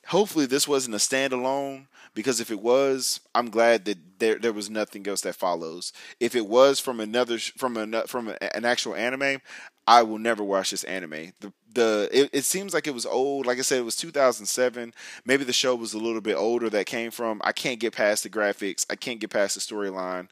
hopefully 0.07 0.47
this 0.47 0.67
wasn't 0.67 0.95
a 0.95 0.99
standalone 0.99 1.87
because 2.15 2.41
if 2.41 2.51
it 2.51 2.61
was, 2.61 3.21
I'm 3.35 3.51
glad 3.51 3.85
that 3.85 3.99
there 4.19 4.39
there 4.39 4.53
was 4.53 4.71
nothing 4.71 5.07
else 5.07 5.21
that 5.21 5.37
follows. 5.37 5.93
If 6.19 6.35
it 6.35 6.47
was 6.47 6.81
from 6.81 6.99
another 6.99 7.39
from 7.39 7.77
an 7.77 7.95
from 8.07 8.29
an 8.29 8.65
actual 8.65 8.95
anime, 8.95 9.41
I 9.89 10.03
will 10.03 10.19
never 10.19 10.45
watch 10.45 10.71
this 10.71 10.85
anime. 10.85 11.33
The 11.41 11.51
the 11.73 12.11
it, 12.13 12.31
it, 12.35 12.45
seems 12.45 12.75
like 12.75 12.87
it 12.87 12.93
was 12.93 13.07
old. 13.07 13.47
Like 13.47 13.57
I 13.57 13.63
said, 13.63 13.79
it 13.79 13.87
was 13.87 13.97
2007. 13.97 14.93
Maybe 15.25 15.45
the 15.45 15.53
show 15.55 15.75
was 15.75 15.95
a 15.95 15.99
little 15.99 16.21
bit 16.21 16.37
older 16.37 16.69
that 16.69 16.85
came 16.85 17.11
from. 17.11 17.41
I 17.43 17.53
can't 17.53 17.81
get 17.81 17.95
past 17.95 18.23
the 18.23 18.29
graphics. 18.29 18.85
I 18.91 18.97
can't 18.97 19.19
get 19.19 19.31
past 19.31 19.55
the 19.55 19.61
storyline. 19.63 20.29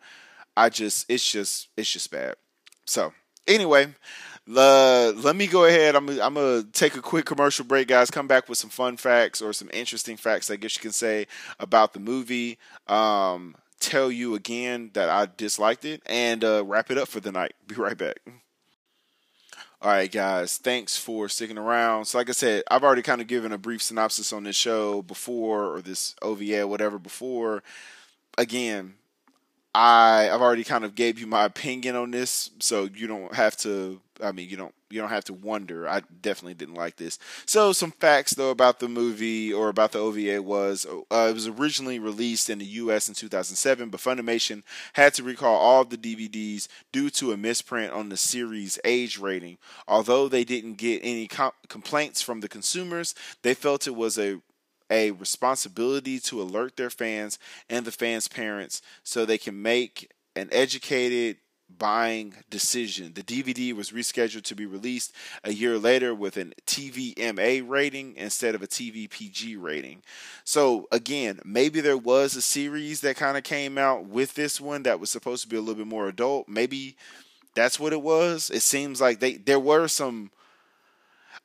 I 0.59 0.69
just 0.69 1.11
it's 1.11 1.33
just 1.33 1.69
it's 1.75 1.91
just 1.91 2.11
bad. 2.11 2.35
So 2.85 3.15
anyway, 3.47 3.95
uh, 4.55 5.13
let 5.17 5.35
me 5.35 5.47
go 5.47 5.65
ahead. 5.65 5.97
I'm 5.97 6.07
I'm 6.21 6.35
gonna 6.35 6.63
take 6.65 6.95
a 6.95 7.01
quick 7.01 7.25
commercial 7.25 7.65
break, 7.65 7.89
guys. 7.89 8.11
Come 8.11 8.27
back 8.27 8.51
with 8.51 8.59
some 8.59 8.71
fun 8.71 8.99
facts 8.99 9.41
or 9.41 9.55
some 9.55 9.71
interesting 9.73 10.19
facts, 10.19 10.51
I 10.51 10.57
guess 10.57 10.77
you 10.77 10.83
can 10.83 10.93
say, 10.93 11.29
about 11.59 11.95
the 11.95 12.01
movie. 12.01 12.59
Um, 12.89 13.57
tell 13.81 14.13
you 14.13 14.35
again 14.35 14.91
that 14.93 15.09
I 15.09 15.29
disliked 15.35 15.87
it, 15.87 16.03
and 16.05 16.45
uh, 16.45 16.63
wrap 16.63 16.91
it 16.91 16.99
up 16.99 17.09
for 17.09 17.21
the 17.21 17.33
night. 17.33 17.55
Be 17.67 17.75
right 17.77 17.97
back. 17.97 18.21
All 19.87 19.93
right, 19.93 20.11
guys, 20.11 20.57
thanks 20.57 20.97
for 20.97 21.29
sticking 21.29 21.57
around. 21.57 22.07
So, 22.07 22.19
like 22.19 22.29
I 22.29 22.33
said, 22.33 22.65
I've 22.69 22.83
already 22.83 23.03
kind 23.03 23.21
of 23.21 23.29
given 23.29 23.53
a 23.53 23.57
brief 23.57 23.81
synopsis 23.81 24.33
on 24.33 24.43
this 24.43 24.57
show 24.57 25.01
before, 25.01 25.77
or 25.77 25.81
this 25.81 26.17
OVA, 26.23 26.67
whatever, 26.67 26.99
before. 26.99 27.63
Again, 28.37 28.95
I 29.77 30.29
I've 30.29 30.41
already 30.41 30.65
kind 30.65 30.85
of 30.85 30.97
gave 30.97 31.21
you 31.21 31.29
my 31.29 31.45
opinion 31.45 31.95
on 31.95 32.11
this, 32.11 32.51
so 32.59 32.89
you 32.93 33.07
don't 33.07 33.33
have 33.33 33.57
to. 33.59 34.01
I 34.23 34.33
mean, 34.33 34.49
you 34.49 34.57
don't 34.57 34.75
you 34.91 35.01
don't 35.01 35.11
have 35.11 35.25
to 35.25 35.33
wonder. 35.33 35.89
I 35.89 36.03
definitely 36.21 36.55
didn't 36.55 36.75
like 36.75 36.97
this. 36.97 37.19
So 37.45 37.73
some 37.73 37.91
facts 37.91 38.35
though 38.35 38.51
about 38.51 38.81
the 38.81 38.89
movie 38.89 39.53
or 39.53 39.69
about 39.69 39.93
the 39.93 39.99
OVA 39.99 40.43
was 40.43 40.87
uh, 40.87 41.29
it 41.29 41.35
was 41.35 41.49
originally 41.49 41.99
released 41.99 42.51
in 42.51 42.59
the 42.59 42.65
U.S. 42.65 43.09
in 43.09 43.15
2007, 43.15 43.91
but 43.91 44.01
Funimation 44.01 44.63
had 44.95 45.15
to 45.15 45.23
recall 45.23 45.57
all 45.57 45.85
the 45.85 45.97
DVDs 45.97 46.69
due 46.93 47.11
to 47.11 47.33
a 47.33 47.37
misprint 47.37 47.93
on 47.93 48.09
the 48.09 48.17
series 48.17 48.79
age 48.85 49.19
rating. 49.19 49.59
Although 49.89 50.29
they 50.29 50.45
didn't 50.45 50.75
get 50.75 51.01
any 51.03 51.27
com- 51.27 51.53
complaints 51.69 52.23
from 52.23 52.41
the 52.41 52.49
consumers, 52.49 53.15
they 53.43 53.55
felt 53.55 53.87
it 53.87 53.97
was 53.97 54.19
a 54.19 54.41
a 54.91 55.11
responsibility 55.13 56.21
to 56.21 56.41
alert 56.41 56.77
their 56.77 56.91
fans 56.91 57.39
and 57.69 57.85
the 57.85 57.93
fans' 57.93 58.29
parents 58.29 58.81
so 59.03 59.25
they 59.25 59.39
can 59.39 59.61
make 59.61 60.13
an 60.37 60.49
educated 60.53 61.39
buying 61.69 62.35
decision. 62.51 63.13
The 63.15 63.23
DVD 63.23 63.75
was 63.75 63.91
rescheduled 63.91 64.45
to 64.45 64.55
be 64.55 64.67
released 64.67 65.13
a 65.45 65.53
year 65.53 65.79
later 65.79 66.15
with 66.15 66.37
an 66.37 66.55
TVMA 66.67 67.69
rating 67.69 68.15
instead 68.17 68.55
of 68.55 68.63
a 68.63 68.67
TVPG 68.67 69.61
rating. 69.61 70.03
So 70.45 70.87
again, 70.93 71.41
maybe 71.45 71.81
there 71.81 71.99
was 71.99 72.37
a 72.37 72.43
series 72.43 73.01
that 73.03 73.17
kind 73.17 73.37
of 73.37 73.45
came 73.45 73.79
out 73.79 74.07
with 74.07 74.35
this 74.35 74.61
one 74.61 74.85
that 74.85 75.01
was 75.01 75.11
supposed 75.11 75.43
to 75.43 75.49
be 75.49 75.57
a 75.57 75.61
little 75.61 75.75
bit 75.75 75.87
more 75.87 76.09
adult. 76.09 76.49
Maybe 76.49 76.97
that's 77.55 77.81
what 77.81 77.93
it 77.93 78.03
was. 78.03 78.51
It 78.51 78.63
seems 78.63 79.01
like 79.01 79.21
they 79.21 79.35
there 79.35 79.61
were 79.61 79.89
some 79.89 80.31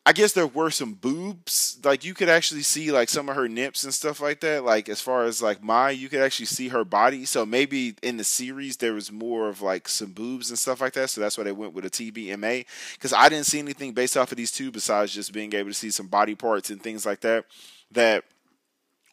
I 0.04 0.14
guess 0.14 0.32
there 0.32 0.48
were 0.48 0.72
some 0.72 0.94
boobs. 0.94 1.80
Like 1.84 2.04
you 2.04 2.16
could 2.16 2.30
actually 2.30 2.64
see 2.64 2.92
like 2.92 3.08
some 3.08 3.30
of 3.30 3.36
her 3.36 3.48
nips 3.48 3.84
and 3.84 3.94
stuff 3.94 4.20
like 4.20 4.40
that. 4.40 4.64
Like 4.64 4.90
as 4.90 5.00
far 5.00 5.26
as 5.26 5.44
like 5.44 5.62
Mai, 5.62 5.92
you 5.92 6.10
could 6.10 6.22
actually 6.22 6.48
see 6.48 6.70
her 6.70 6.84
body. 6.84 7.24
So 7.26 7.46
maybe 7.46 7.96
in 8.02 8.18
the 8.18 8.24
series 8.24 8.78
there 8.78 8.94
was 8.94 9.12
more 9.12 9.48
of 9.48 9.62
like 9.62 9.88
some 9.88 10.12
boobs 10.12 10.50
and 10.50 10.58
stuff 10.58 10.82
like 10.82 10.94
that. 10.94 11.12
So 11.12 11.22
that's 11.22 11.38
why 11.38 11.44
they 11.44 11.52
went 11.52 11.74
with 11.74 11.86
a 11.86 11.90
TVMA. 11.90 12.66
Because 12.94 13.14
I 13.14 13.30
didn't 13.30 13.46
see 13.46 13.60
anything 13.60 13.94
based 13.94 14.18
off 14.18 14.32
of 14.32 14.38
these 14.38 14.52
two 14.52 14.72
besides 14.72 15.14
just 15.14 15.34
being 15.34 15.54
able 15.54 15.70
to 15.70 15.76
see 15.76 15.92
some 15.92 16.08
body 16.08 16.34
parts 16.34 16.72
and 16.72 16.82
things 16.82 17.06
like 17.06 17.20
that 17.22 17.46
that 17.92 18.24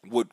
would 0.07 0.29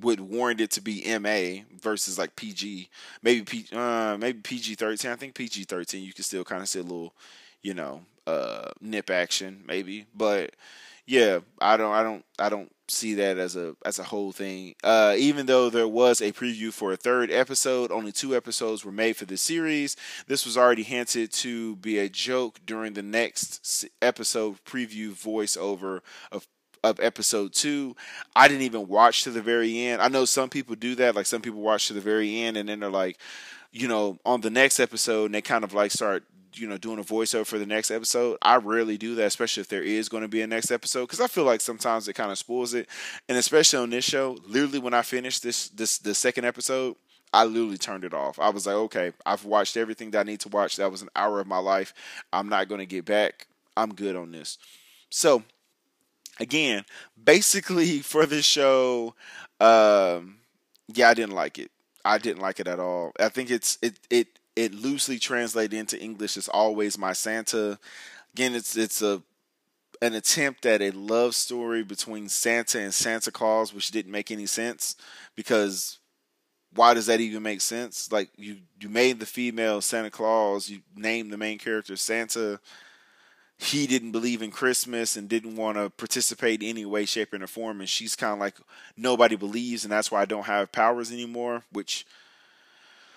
would 0.00 0.20
warrant 0.20 0.60
it 0.60 0.70
to 0.70 0.80
be 0.80 1.02
MA 1.18 1.64
versus 1.80 2.18
like 2.18 2.36
PG. 2.36 2.88
Maybe 3.22 3.42
P 3.42 3.66
uh 3.72 4.16
maybe 4.18 4.38
PG 4.38 4.76
thirteen. 4.76 5.10
I 5.10 5.16
think 5.16 5.34
PG 5.34 5.64
thirteen 5.64 6.04
you 6.04 6.12
can 6.12 6.22
still 6.22 6.44
kind 6.44 6.62
of 6.62 6.68
see 6.68 6.78
a 6.78 6.82
little, 6.82 7.14
you 7.62 7.74
know, 7.74 8.02
uh, 8.28 8.70
nip 8.80 9.10
action 9.10 9.64
maybe, 9.66 10.06
but 10.14 10.54
yeah, 11.06 11.38
I 11.58 11.78
don't, 11.78 11.92
I 11.94 12.02
don't, 12.02 12.24
I 12.38 12.48
don't 12.50 12.70
see 12.86 13.14
that 13.14 13.38
as 13.38 13.56
a 13.56 13.74
as 13.84 13.98
a 13.98 14.02
whole 14.04 14.30
thing. 14.32 14.74
Uh, 14.84 15.14
even 15.16 15.46
though 15.46 15.70
there 15.70 15.88
was 15.88 16.20
a 16.20 16.32
preview 16.32 16.70
for 16.70 16.92
a 16.92 16.96
third 16.96 17.30
episode, 17.30 17.90
only 17.90 18.12
two 18.12 18.36
episodes 18.36 18.84
were 18.84 18.92
made 18.92 19.16
for 19.16 19.24
the 19.24 19.38
series. 19.38 19.96
This 20.26 20.44
was 20.44 20.58
already 20.58 20.82
hinted 20.82 21.32
to 21.32 21.76
be 21.76 21.98
a 21.98 22.10
joke 22.10 22.60
during 22.66 22.92
the 22.92 23.02
next 23.02 23.86
episode 24.02 24.56
preview 24.66 25.12
voiceover 25.12 26.00
of 26.30 26.46
of 26.84 27.00
episode 27.00 27.54
two. 27.54 27.96
I 28.36 28.46
didn't 28.46 28.62
even 28.62 28.86
watch 28.86 29.24
to 29.24 29.30
the 29.30 29.42
very 29.42 29.78
end. 29.78 30.02
I 30.02 30.08
know 30.08 30.26
some 30.26 30.50
people 30.50 30.76
do 30.76 30.94
that, 30.96 31.16
like 31.16 31.26
some 31.26 31.40
people 31.42 31.60
watch 31.60 31.88
to 31.88 31.94
the 31.94 32.00
very 32.02 32.40
end 32.42 32.56
and 32.56 32.68
then 32.68 32.80
they're 32.80 32.90
like, 32.90 33.18
you 33.72 33.88
know, 33.88 34.18
on 34.24 34.42
the 34.42 34.50
next 34.50 34.78
episode 34.78 35.26
and 35.26 35.34
they 35.34 35.42
kind 35.42 35.64
of 35.64 35.74
like 35.74 35.90
start 35.90 36.24
you 36.54 36.66
know 36.66 36.78
doing 36.78 36.98
a 36.98 37.04
voiceover 37.04 37.46
for 37.46 37.58
the 37.58 37.66
next 37.66 37.90
episode 37.90 38.38
i 38.42 38.56
rarely 38.56 38.96
do 38.96 39.14
that 39.14 39.26
especially 39.26 39.60
if 39.60 39.68
there 39.68 39.82
is 39.82 40.08
going 40.08 40.22
to 40.22 40.28
be 40.28 40.40
a 40.40 40.46
next 40.46 40.70
episode 40.70 41.02
because 41.02 41.20
i 41.20 41.26
feel 41.26 41.44
like 41.44 41.60
sometimes 41.60 42.08
it 42.08 42.14
kind 42.14 42.30
of 42.30 42.38
spoils 42.38 42.74
it 42.74 42.88
and 43.28 43.36
especially 43.36 43.78
on 43.78 43.90
this 43.90 44.04
show 44.04 44.36
literally 44.46 44.78
when 44.78 44.94
i 44.94 45.02
finished 45.02 45.42
this 45.42 45.68
this 45.70 45.98
the 45.98 46.14
second 46.14 46.44
episode 46.44 46.96
I 47.32 47.44
literally 47.44 47.76
turned 47.76 48.04
it 48.04 48.14
off. 48.14 48.38
I 48.38 48.48
was 48.48 48.66
like, 48.66 48.76
okay, 48.76 49.12
I've 49.26 49.44
watched 49.44 49.76
everything 49.76 50.12
that 50.12 50.20
I 50.20 50.22
need 50.22 50.40
to 50.40 50.48
watch. 50.48 50.76
That 50.76 50.90
was 50.90 51.02
an 51.02 51.10
hour 51.14 51.40
of 51.40 51.46
my 51.46 51.58
life. 51.58 51.92
I'm 52.32 52.48
not 52.48 52.68
going 52.68 52.78
to 52.78 52.86
get 52.86 53.04
back. 53.04 53.46
I'm 53.76 53.94
good 53.94 54.16
on 54.16 54.32
this. 54.32 54.56
So 55.10 55.42
again, 56.40 56.84
basically 57.22 57.98
for 58.00 58.26
this 58.26 58.44
show, 58.44 59.14
um, 59.60 60.36
yeah, 60.88 61.10
I 61.10 61.14
didn't 61.14 61.34
like 61.34 61.58
it. 61.58 61.70
I 62.04 62.18
didn't 62.18 62.40
like 62.40 62.60
it 62.60 62.68
at 62.68 62.80
all. 62.80 63.12
I 63.20 63.28
think 63.28 63.50
it's 63.50 63.76
it 63.82 63.98
it 64.08 64.37
it 64.58 64.74
loosely 64.74 65.20
translated 65.20 65.78
into 65.78 66.00
English 66.00 66.36
is 66.36 66.48
always 66.48 66.98
my 66.98 67.12
Santa. 67.12 67.78
Again, 68.34 68.56
it's 68.56 68.76
it's 68.76 69.00
a 69.00 69.22
an 70.02 70.14
attempt 70.14 70.66
at 70.66 70.82
a 70.82 70.90
love 70.90 71.34
story 71.36 71.84
between 71.84 72.28
Santa 72.28 72.80
and 72.80 72.92
Santa 72.92 73.30
Claus, 73.30 73.72
which 73.72 73.90
didn't 73.90 74.12
make 74.12 74.30
any 74.32 74.46
sense 74.46 74.96
because 75.36 75.98
why 76.74 76.92
does 76.92 77.06
that 77.06 77.20
even 77.20 77.42
make 77.42 77.60
sense? 77.60 78.10
Like 78.10 78.30
you 78.36 78.56
you 78.80 78.88
made 78.88 79.20
the 79.20 79.26
female 79.26 79.80
Santa 79.80 80.10
Claus, 80.10 80.68
you 80.68 80.80
named 80.96 81.32
the 81.32 81.38
main 81.38 81.58
character 81.58 81.94
Santa. 81.94 82.58
He 83.60 83.86
didn't 83.86 84.12
believe 84.12 84.42
in 84.42 84.50
Christmas 84.50 85.16
and 85.16 85.28
didn't 85.28 85.56
want 85.56 85.78
to 85.78 85.90
participate 85.90 86.62
in 86.62 86.68
any 86.68 86.84
way, 86.84 87.04
shape, 87.04 87.32
or 87.32 87.46
form, 87.46 87.80
and 87.80 87.88
she's 87.88 88.14
kind 88.16 88.32
of 88.32 88.38
like 88.40 88.56
nobody 88.96 89.34
believes, 89.36 89.84
and 89.84 89.92
that's 89.92 90.12
why 90.12 90.22
I 90.22 90.26
don't 90.26 90.46
have 90.46 90.70
powers 90.70 91.10
anymore. 91.10 91.64
Which, 91.72 92.06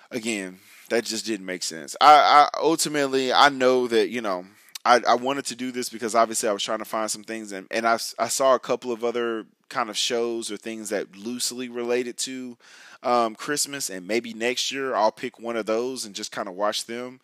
again, 0.09 0.59
that 0.91 1.05
just 1.05 1.25
didn't 1.25 1.45
make 1.45 1.63
sense. 1.63 1.95
I, 2.01 2.13
I 2.53 2.59
ultimately 2.61 3.31
I 3.31 3.47
know 3.49 3.87
that 3.87 4.09
you 4.09 4.21
know 4.21 4.45
I, 4.83 5.01
I 5.07 5.15
wanted 5.15 5.45
to 5.45 5.55
do 5.55 5.71
this 5.71 5.89
because 5.89 6.15
obviously 6.15 6.49
I 6.49 6.53
was 6.53 6.63
trying 6.63 6.79
to 6.79 6.85
find 6.85 7.09
some 7.09 7.23
things 7.23 7.51
and, 7.53 7.65
and 7.71 7.87
I, 7.87 7.97
I 8.19 8.27
saw 8.27 8.55
a 8.55 8.59
couple 8.59 8.91
of 8.91 9.03
other 9.03 9.45
kind 9.69 9.89
of 9.89 9.97
shows 9.97 10.51
or 10.51 10.57
things 10.57 10.89
that 10.89 11.15
loosely 11.15 11.69
related 11.69 12.17
to 12.17 12.57
um, 13.03 13.35
Christmas 13.35 13.89
and 13.89 14.05
maybe 14.05 14.33
next 14.33 14.71
year 14.71 14.93
I'll 14.93 15.13
pick 15.13 15.39
one 15.39 15.55
of 15.55 15.65
those 15.65 16.05
and 16.05 16.13
just 16.13 16.31
kind 16.31 16.49
of 16.49 16.55
watch 16.55 16.85
them. 16.85 17.21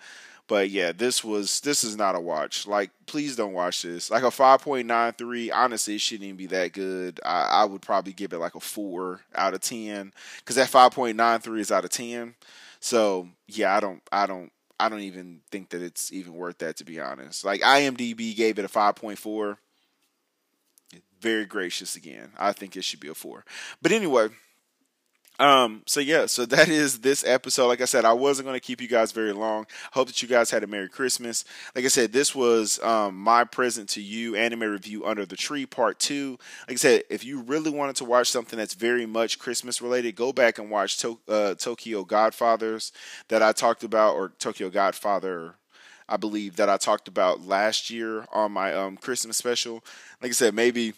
But 0.47 0.69
yeah, 0.69 0.93
this 0.93 1.25
was 1.25 1.59
this 1.59 1.83
is 1.83 1.97
not 1.97 2.15
a 2.15 2.21
watch. 2.21 2.65
Like, 2.65 2.91
please 3.05 3.35
don't 3.35 3.51
watch 3.51 3.81
this. 3.81 4.09
Like 4.09 4.23
a 4.23 4.31
five 4.31 4.61
point 4.61 4.87
nine 4.87 5.11
three. 5.11 5.51
Honestly, 5.51 5.95
it 5.95 6.01
shouldn't 6.01 6.23
even 6.23 6.37
be 6.37 6.45
that 6.45 6.71
good. 6.71 7.19
I, 7.25 7.41
I 7.41 7.65
would 7.65 7.81
probably 7.81 8.13
give 8.13 8.31
it 8.31 8.37
like 8.37 8.55
a 8.55 8.61
four 8.61 9.19
out 9.35 9.53
of 9.53 9.59
ten 9.59 10.13
because 10.37 10.55
that 10.55 10.69
five 10.69 10.93
point 10.93 11.17
nine 11.17 11.41
three 11.41 11.59
is 11.59 11.69
out 11.69 11.83
of 11.83 11.89
ten. 11.89 12.35
So 12.79 13.29
yeah, 13.47 13.75
I 13.75 13.79
don't 13.79 14.01
I 14.11 14.25
don't 14.25 14.51
I 14.79 14.89
don't 14.89 15.01
even 15.01 15.41
think 15.51 15.69
that 15.69 15.81
it's 15.81 16.11
even 16.13 16.33
worth 16.33 16.59
that 16.59 16.77
to 16.77 16.85
be 16.85 16.99
honest. 16.99 17.43
Like 17.43 17.61
IMDb 17.61 18.35
gave 18.35 18.59
it 18.59 18.65
a 18.65 18.69
5.4. 18.69 19.57
Very 21.19 21.45
gracious 21.45 21.95
again. 21.95 22.31
I 22.37 22.53
think 22.53 22.75
it 22.75 22.83
should 22.83 22.99
be 22.99 23.07
a 23.07 23.15
4. 23.15 23.43
But 23.81 23.91
anyway, 23.91 24.29
um, 25.39 25.83
so 25.85 25.99
yeah, 25.99 26.25
so 26.25 26.45
that 26.47 26.69
is 26.69 26.99
this 26.99 27.25
episode. 27.25 27.67
Like 27.67 27.81
I 27.81 27.85
said, 27.85 28.05
I 28.05 28.13
wasn't 28.13 28.47
going 28.47 28.59
to 28.59 28.65
keep 28.65 28.81
you 28.81 28.87
guys 28.87 29.11
very 29.11 29.33
long. 29.33 29.67
Hope 29.91 30.07
that 30.07 30.21
you 30.21 30.27
guys 30.27 30.51
had 30.51 30.63
a 30.63 30.67
Merry 30.67 30.89
Christmas. 30.89 31.45
Like 31.75 31.85
I 31.85 31.89
said, 31.89 32.11
this 32.11 32.33
was 32.33 32.79
um, 32.81 33.15
my 33.15 33.43
present 33.43 33.89
to 33.89 34.01
you, 34.01 34.35
anime 34.35 34.61
review 34.61 35.05
under 35.05 35.25
the 35.25 35.35
tree, 35.35 35.65
part 35.65 35.99
two. 35.99 36.37
Like 36.67 36.73
I 36.73 36.75
said, 36.75 37.03
if 37.09 37.23
you 37.23 37.41
really 37.41 37.71
wanted 37.71 37.95
to 37.97 38.05
watch 38.05 38.29
something 38.29 38.57
that's 38.57 38.73
very 38.73 39.05
much 39.05 39.39
Christmas 39.39 39.81
related, 39.81 40.15
go 40.15 40.33
back 40.33 40.57
and 40.57 40.69
watch 40.69 40.99
to- 40.99 41.19
uh, 41.27 41.55
Tokyo 41.55 42.03
Godfathers 42.03 42.91
that 43.27 43.43
I 43.43 43.51
talked 43.51 43.83
about, 43.83 44.15
or 44.15 44.29
Tokyo 44.39 44.69
Godfather 44.69 45.55
I 46.09 46.17
believe 46.17 46.55
that 46.55 46.69
I 46.69 46.77
talked 46.77 47.07
about 47.07 47.45
last 47.45 47.89
year 47.89 48.25
on 48.31 48.53
my 48.53 48.73
um, 48.73 48.95
Christmas 48.97 49.37
special. 49.37 49.83
Like 50.21 50.29
I 50.29 50.33
said, 50.33 50.53
maybe 50.53 50.93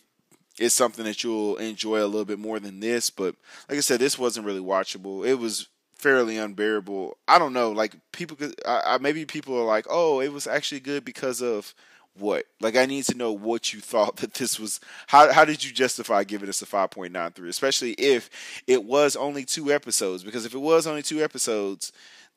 it's 0.60 0.76
something 0.76 1.06
that 1.06 1.24
you'll 1.24 1.56
enjoy 1.58 2.04
a 2.04 2.06
little 2.06 2.26
bit 2.26 2.40
more 2.40 2.60
than 2.60 2.80
this. 2.80 3.10
But 3.10 3.36
like 3.68 3.78
I 3.78 3.82
said, 3.82 4.00
this 4.00 4.20
wasn't 4.20 4.46
really 4.46 4.62
watchable. 4.62 5.26
It 5.26 5.36
was 5.36 5.68
fairly 5.96 6.38
unbearable. 6.38 7.18
I 7.28 7.40
don't 7.40 7.54
know. 7.54 7.72
Like 7.72 7.96
people 8.12 8.38
could, 8.38 8.56
I, 8.68 8.82
I, 8.86 8.98
maybe 8.98 9.26
people 9.26 9.58
are 9.58 9.66
like, 9.66 9.86
oh, 9.90 10.20
it 10.20 10.34
was 10.34 10.48
actually 10.48 10.82
good 10.82 11.06
because 11.06 11.42
of 11.42 11.74
what? 12.18 12.46
Like 12.60 12.76
I 12.76 12.86
need 12.86 13.06
to 13.06 13.18
know 13.18 13.32
what 13.32 13.74
you 13.74 13.80
thought 13.80 14.16
that 14.18 14.34
this 14.34 14.60
was. 14.60 14.80
How 15.08 15.32
how 15.32 15.46
did 15.46 15.64
you 15.64 15.72
justify 15.72 16.24
giving 16.24 16.50
us 16.50 16.62
a 16.62 16.66
five 16.66 16.92
point 16.92 17.14
nine 17.14 17.32
three? 17.32 17.50
Especially 17.50 17.92
if 17.94 18.30
it 18.68 18.84
was 18.84 19.16
only 19.16 19.46
two 19.46 19.72
episodes. 19.72 20.24
Because 20.24 20.46
if 20.46 20.54
it 20.54 20.60
was 20.60 20.86
only 20.86 21.04
two 21.04 21.24
episodes, 21.24 21.92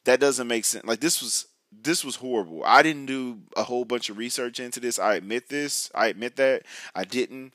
that 0.04 0.20
doesn't 0.20 0.46
make 0.46 0.64
sense. 0.64 0.84
Like 0.84 1.00
this 1.00 1.20
was 1.20 1.46
this 1.72 2.04
was 2.04 2.16
horrible. 2.16 2.62
I 2.64 2.82
didn't 2.82 3.06
do 3.06 3.40
a 3.56 3.62
whole 3.64 3.84
bunch 3.84 4.10
of 4.10 4.18
research 4.18 4.60
into 4.60 4.78
this. 4.78 4.98
I 4.98 5.14
admit 5.14 5.48
this. 5.48 5.90
I 5.94 6.08
admit 6.08 6.36
that 6.36 6.62
I 6.94 7.04
didn't 7.04 7.54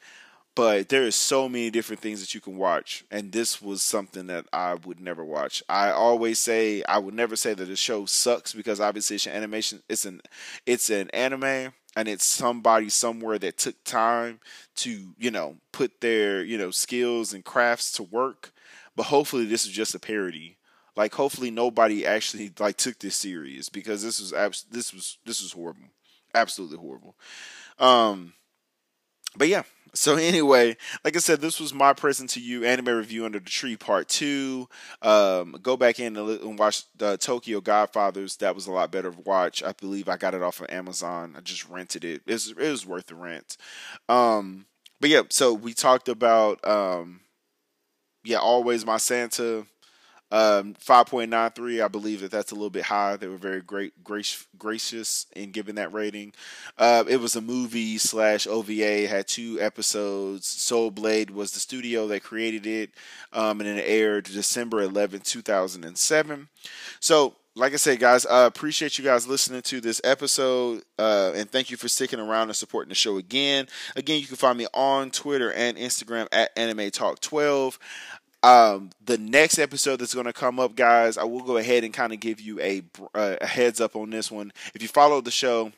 but 0.57 0.89
there 0.89 1.03
is 1.03 1.15
so 1.15 1.47
many 1.47 1.69
different 1.69 2.01
things 2.01 2.19
that 2.19 2.33
you 2.33 2.41
can 2.41 2.57
watch 2.57 3.05
and 3.11 3.31
this 3.31 3.61
was 3.61 3.83
something 3.83 4.27
that 4.27 4.45
i 4.51 4.73
would 4.73 4.99
never 4.99 5.23
watch. 5.23 5.63
I 5.69 5.91
always 5.91 6.39
say 6.39 6.83
i 6.89 6.97
would 6.97 7.13
never 7.13 7.35
say 7.35 7.53
that 7.53 7.65
the 7.65 7.75
show 7.75 8.05
sucks 8.05 8.53
because 8.53 8.81
obviously 8.81 9.15
it's 9.17 9.27
an 9.27 9.33
animation 9.33 9.83
it's 9.87 10.05
an 10.05 10.21
it's 10.65 10.89
an 10.89 11.11
anime 11.11 11.73
and 11.97 12.07
it's 12.07 12.25
somebody 12.25 12.89
somewhere 12.89 13.39
that 13.39 13.57
took 13.57 13.83
time 13.83 14.39
to 14.75 15.15
you 15.17 15.31
know 15.31 15.57
put 15.71 15.99
their 15.99 16.43
you 16.43 16.55
know 16.55 16.69
skills 16.69 17.33
and 17.33 17.43
crafts 17.43 17.91
to 17.93 18.03
work. 18.03 18.51
But 18.95 19.07
hopefully 19.07 19.45
this 19.45 19.65
is 19.65 19.71
just 19.71 19.95
a 19.95 19.99
parody. 19.99 20.57
Like 20.95 21.15
hopefully 21.15 21.49
nobody 21.49 22.05
actually 22.05 22.51
like 22.59 22.77
took 22.77 22.99
this 22.99 23.15
serious 23.15 23.67
because 23.69 24.03
this 24.03 24.19
was 24.19 24.31
abs- 24.31 24.65
this 24.69 24.93
was 24.93 25.17
this 25.25 25.41
was 25.41 25.53
horrible. 25.53 25.89
Absolutely 26.35 26.77
horrible. 26.77 27.15
Um 27.79 28.33
but 29.35 29.47
yeah 29.47 29.63
so 29.93 30.15
anyway, 30.15 30.77
like 31.03 31.15
I 31.15 31.19
said, 31.19 31.41
this 31.41 31.59
was 31.59 31.73
my 31.73 31.93
present 31.93 32.29
to 32.31 32.39
you 32.39 32.65
anime 32.65 32.89
review 32.89 33.25
under 33.25 33.39
the 33.39 33.49
tree 33.49 33.75
part 33.75 34.07
two. 34.07 34.67
Um, 35.01 35.55
go 35.61 35.77
back 35.77 35.99
in 35.99 36.15
and 36.17 36.59
watch 36.59 36.83
the 36.95 37.17
Tokyo 37.17 37.61
Godfathers. 37.61 38.37
That 38.37 38.55
was 38.55 38.67
a 38.67 38.71
lot 38.71 38.91
better 38.91 39.11
to 39.11 39.21
watch. 39.21 39.63
I 39.63 39.73
believe 39.73 40.09
I 40.09 40.17
got 40.17 40.33
it 40.33 40.43
off 40.43 40.61
of 40.61 40.69
Amazon. 40.69 41.35
I 41.37 41.41
just 41.41 41.67
rented 41.67 42.03
it. 42.03 42.21
It 42.25 42.33
was, 42.33 42.49
it 42.49 42.57
was 42.57 42.85
worth 42.85 43.07
the 43.07 43.15
rent. 43.15 43.57
Um, 44.09 44.65
but 44.99 45.09
yeah, 45.09 45.23
so 45.29 45.53
we 45.53 45.73
talked 45.73 46.09
about 46.09 46.65
um, 46.67 47.21
yeah, 48.23 48.37
always 48.37 48.85
my 48.85 48.97
Santa. 48.97 49.65
Um, 50.29 50.73
5.93, 50.75 51.83
I 51.83 51.87
believe 51.87 52.21
that 52.21 52.31
that's 52.31 52.51
a 52.51 52.55
little 52.55 52.69
bit 52.69 52.83
high. 52.83 53.15
They 53.15 53.27
were 53.27 53.37
very 53.37 53.61
great, 53.61 54.03
grace, 54.03 54.45
gracious 54.57 55.25
in 55.35 55.51
giving 55.51 55.75
that 55.75 55.93
rating. 55.93 56.33
Uh, 56.77 57.05
it 57.07 57.17
was 57.17 57.35
a 57.35 57.41
movie 57.41 57.97
slash 57.97 58.45
OVA, 58.45 59.07
had 59.07 59.27
two 59.27 59.57
episodes. 59.61 60.45
Soul 60.45 60.91
Blade 60.91 61.29
was 61.29 61.53
the 61.53 61.59
studio 61.59 62.07
that 62.07 62.23
created 62.23 62.65
it, 62.65 62.91
um, 63.31 63.61
and 63.61 63.69
it 63.79 63.83
aired 63.85 64.25
December 64.25 64.81
11, 64.81 65.21
2007. 65.21 66.49
So, 66.99 67.35
like 67.55 67.73
I 67.73 67.77
said, 67.77 67.99
guys, 67.99 68.25
I 68.25 68.45
appreciate 68.45 68.99
you 68.99 69.03
guys 69.03 69.27
listening 69.27 69.63
to 69.63 69.81
this 69.81 69.99
episode, 70.03 70.83
uh, 70.99 71.31
and 71.35 71.49
thank 71.49 71.71
you 71.71 71.77
for 71.77 71.87
sticking 71.87 72.19
around 72.19 72.49
and 72.49 72.55
supporting 72.55 72.89
the 72.89 72.95
show 72.95 73.17
again. 73.17 73.67
Again, 73.95 74.19
you 74.21 74.27
can 74.27 74.35
find 74.35 74.57
me 74.57 74.67
on 74.75 75.09
Twitter 75.09 75.51
and 75.53 75.75
Instagram 75.75 76.27
at 76.31 76.51
Anime 76.55 76.91
Talk 76.91 77.19
12. 77.19 77.79
Um, 78.43 78.91
the 79.03 79.17
next 79.17 79.57
episode 79.57 79.97
that's 79.97 80.13
going 80.13 80.25
to 80.25 80.33
come 80.33 80.59
up, 80.59 80.75
guys, 80.75 81.17
I 81.17 81.23
will 81.23 81.41
go 81.41 81.57
ahead 81.57 81.83
and 81.83 81.93
kind 81.93 82.13
of 82.13 82.19
give 82.19 82.39
you 82.39 82.59
a, 82.61 82.83
a 83.13 83.45
heads 83.45 83.81
up 83.81 83.95
on 83.95 84.09
this 84.09 84.31
one. 84.31 84.51
If 84.73 84.81
you 84.81 84.87
followed 84.87 85.25
the 85.25 85.31
show, 85.31 85.71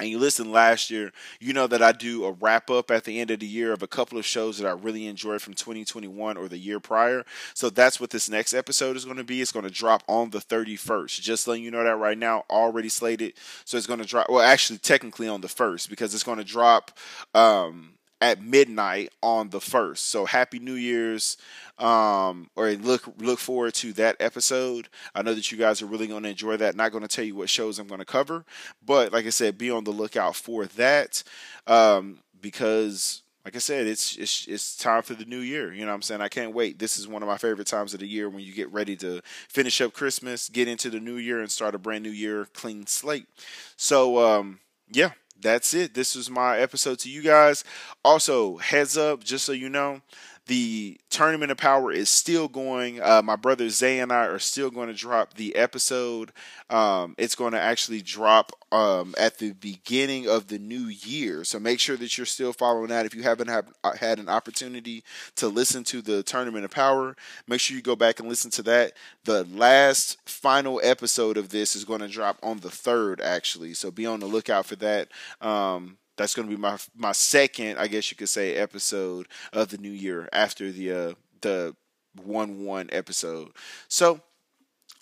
and 0.00 0.08
you 0.08 0.18
listened 0.18 0.52
last 0.52 0.90
year, 0.90 1.10
you 1.40 1.52
know 1.52 1.66
that 1.66 1.82
I 1.82 1.92
do 1.92 2.24
a 2.24 2.32
wrap 2.32 2.70
up 2.70 2.90
at 2.90 3.04
the 3.04 3.20
end 3.20 3.30
of 3.30 3.40
the 3.40 3.46
year 3.46 3.72
of 3.72 3.82
a 3.82 3.88
couple 3.88 4.16
of 4.16 4.24
shows 4.24 4.58
that 4.58 4.68
I 4.68 4.72
really 4.72 5.06
enjoyed 5.06 5.42
from 5.42 5.54
2021 5.54 6.36
or 6.36 6.48
the 6.48 6.58
year 6.58 6.78
prior. 6.78 7.24
So 7.54 7.68
that's 7.68 8.00
what 8.00 8.10
this 8.10 8.30
next 8.30 8.54
episode 8.54 8.96
is 8.96 9.04
going 9.04 9.16
to 9.16 9.24
be. 9.24 9.40
It's 9.40 9.50
going 9.50 9.64
to 9.64 9.70
drop 9.70 10.04
on 10.06 10.30
the 10.30 10.38
31st. 10.38 11.20
Just 11.20 11.48
letting 11.48 11.64
you 11.64 11.72
know 11.72 11.82
that 11.82 11.96
right 11.96 12.18
now, 12.18 12.44
already 12.48 12.88
slated. 12.88 13.34
So 13.64 13.76
it's 13.76 13.86
going 13.86 14.00
to 14.00 14.06
drop, 14.06 14.28
well, 14.30 14.42
actually, 14.42 14.78
technically 14.78 15.26
on 15.28 15.40
the 15.40 15.48
1st, 15.48 15.88
because 15.90 16.14
it's 16.14 16.22
going 16.22 16.38
to 16.38 16.44
drop 16.44 16.96
um, 17.34 17.94
at 18.20 18.42
midnight 18.42 19.12
on 19.22 19.50
the 19.50 19.58
1st. 19.58 19.98
So 19.98 20.24
happy 20.24 20.58
New 20.58 20.74
Year's 20.74 21.36
um, 21.78 22.50
or 22.56 22.70
look 22.72 23.04
look 23.18 23.38
forward 23.38 23.74
to 23.74 23.92
that 23.94 24.16
episode. 24.18 24.88
I 25.14 25.22
know 25.22 25.34
that 25.34 25.52
you 25.52 25.58
guys 25.58 25.80
are 25.80 25.86
really 25.86 26.08
going 26.08 26.24
to 26.24 26.30
enjoy 26.30 26.56
that. 26.56 26.74
Not 26.74 26.92
going 26.92 27.02
to 27.02 27.08
tell 27.08 27.24
you 27.24 27.36
what 27.36 27.50
shows 27.50 27.78
I'm 27.78 27.86
going 27.86 28.00
to 28.00 28.04
cover, 28.04 28.44
but 28.84 29.12
like 29.12 29.26
I 29.26 29.30
said, 29.30 29.58
be 29.58 29.70
on 29.70 29.84
the 29.84 29.90
lookout 29.90 30.36
for 30.36 30.66
that 30.66 31.22
um, 31.66 32.18
because. 32.40 33.22
Like 33.44 33.56
I 33.56 33.60
said, 33.60 33.86
it's, 33.86 34.14
it's 34.16 34.46
it's 34.46 34.76
time 34.76 35.00
for 35.00 35.14
the 35.14 35.24
new 35.24 35.38
year. 35.38 35.72
You 35.72 35.82
know 35.82 35.92
what 35.92 35.94
I'm 35.94 36.02
saying? 36.02 36.20
I 36.20 36.28
can't 36.28 36.52
wait. 36.52 36.78
This 36.78 36.98
is 36.98 37.08
one 37.08 37.22
of 37.22 37.28
my 37.30 37.38
favorite 37.38 37.66
times 37.66 37.94
of 37.94 38.00
the 38.00 38.06
year 38.06 38.28
when 38.28 38.44
you 38.44 38.52
get 38.52 38.70
ready 38.70 38.94
to 38.96 39.22
finish 39.48 39.80
up 39.80 39.94
Christmas, 39.94 40.50
get 40.50 40.68
into 40.68 40.90
the 40.90 41.00
new 41.00 41.14
year, 41.14 41.40
and 41.40 41.50
start 41.50 41.74
a 41.74 41.78
brand 41.78 42.04
new 42.04 42.10
year, 42.10 42.46
clean 42.52 42.86
slate. 42.86 43.26
So, 43.74 44.18
um, 44.18 44.60
yeah, 44.92 45.12
that's 45.40 45.74
it. 45.74 45.94
This 45.94 46.16
is 46.16 46.30
my 46.30 46.58
episode 46.58 46.98
to 47.00 47.10
you 47.10 47.22
guys. 47.22 47.64
Also, 48.04 48.56
heads 48.58 48.96
up, 48.96 49.24
just 49.24 49.44
so 49.44 49.52
you 49.52 49.68
know, 49.68 50.00
the 50.48 50.98
tournament 51.10 51.52
of 51.52 51.58
power 51.58 51.92
is 51.92 52.08
still 52.08 52.48
going. 52.48 53.02
Uh, 53.02 53.20
my 53.22 53.36
brother 53.36 53.68
Zay 53.68 54.00
and 54.00 54.10
I 54.10 54.24
are 54.24 54.38
still 54.38 54.70
going 54.70 54.88
to 54.88 54.94
drop 54.94 55.34
the 55.34 55.54
episode. 55.54 56.32
Um, 56.70 57.14
it's 57.18 57.34
going 57.34 57.52
to 57.52 57.60
actually 57.60 58.00
drop 58.00 58.52
um, 58.72 59.14
at 59.18 59.38
the 59.38 59.52
beginning 59.52 60.26
of 60.26 60.48
the 60.48 60.58
new 60.58 60.86
year. 60.86 61.44
So 61.44 61.60
make 61.60 61.80
sure 61.80 61.98
that 61.98 62.16
you're 62.16 62.24
still 62.26 62.54
following 62.54 62.88
that. 62.88 63.04
If 63.04 63.14
you 63.14 63.22
haven't 63.22 63.48
have, 63.48 63.68
uh, 63.84 63.96
had 63.96 64.18
an 64.18 64.30
opportunity 64.30 65.04
to 65.36 65.48
listen 65.48 65.84
to 65.84 66.00
the 66.00 66.22
tournament 66.22 66.64
of 66.64 66.70
power, 66.70 67.14
make 67.46 67.60
sure 67.60 67.76
you 67.76 67.82
go 67.82 67.96
back 67.96 68.18
and 68.18 68.28
listen 68.28 68.50
to 68.52 68.62
that. 68.62 68.94
The 69.24 69.44
last 69.44 70.16
final 70.26 70.80
episode 70.82 71.36
of 71.36 71.50
this 71.50 71.76
is 71.76 71.84
going 71.84 72.00
to 72.00 72.08
drop 72.08 72.38
on 72.42 72.60
the 72.60 72.70
third, 72.70 73.20
actually. 73.20 73.74
So 73.74 73.90
be 73.90 74.06
on 74.06 74.20
the 74.20 74.26
lookout 74.26 74.64
for 74.64 74.76
that. 74.76 75.08
Um, 75.42 75.98
that's 76.18 76.34
going 76.34 76.48
to 76.48 76.54
be 76.54 76.60
my 76.60 76.76
my 76.94 77.12
second, 77.12 77.78
I 77.78 77.86
guess 77.86 78.10
you 78.10 78.16
could 78.16 78.28
say, 78.28 78.56
episode 78.56 79.28
of 79.52 79.68
the 79.68 79.78
new 79.78 79.90
year 79.90 80.28
after 80.32 80.70
the 80.70 80.92
uh, 80.92 81.12
the 81.40 81.74
one 82.22 82.64
one 82.64 82.88
episode. 82.92 83.52
So 83.88 84.20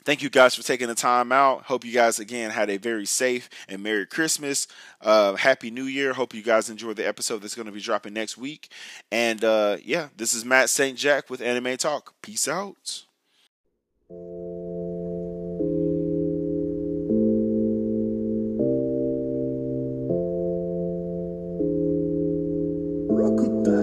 thank 0.05 0.23
you 0.23 0.31
guys 0.31 0.55
for 0.55 0.63
taking 0.63 0.89
the 0.89 0.95
time 0.95 1.33
out. 1.33 1.65
Hope 1.65 1.85
you 1.85 1.93
guys 1.93 2.19
again 2.21 2.51
had 2.51 2.71
a 2.71 2.77
very 2.77 3.07
safe 3.07 3.49
and 3.69 3.83
Merry 3.83 4.07
Christmas. 4.07 4.69
Uh, 5.01 5.35
Happy 5.35 5.71
New 5.71 5.85
Year. 5.85 6.13
Hope 6.13 6.35
you 6.35 6.43
guys 6.43 6.71
enjoyed 6.71 6.97
the 6.97 7.07
episode 7.07 7.43
that's 7.43 7.55
going 7.55 7.67
to 7.67 7.73
be 7.73 7.81
dropping 7.81 8.13
next 8.13 8.37
week. 8.37 8.71
And 9.11 9.43
uh, 9.43 9.79
yeah, 9.83 10.09
this 10.17 10.33
is 10.35 10.45
Matt 10.45 10.71
St. 10.71 10.97
Jack 10.97 11.29
with 11.31 11.41
Anime 11.41 11.77
Talk. 11.77 12.15
Peace 12.23 12.47
out. 12.47 13.05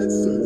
blessings. 0.04 0.43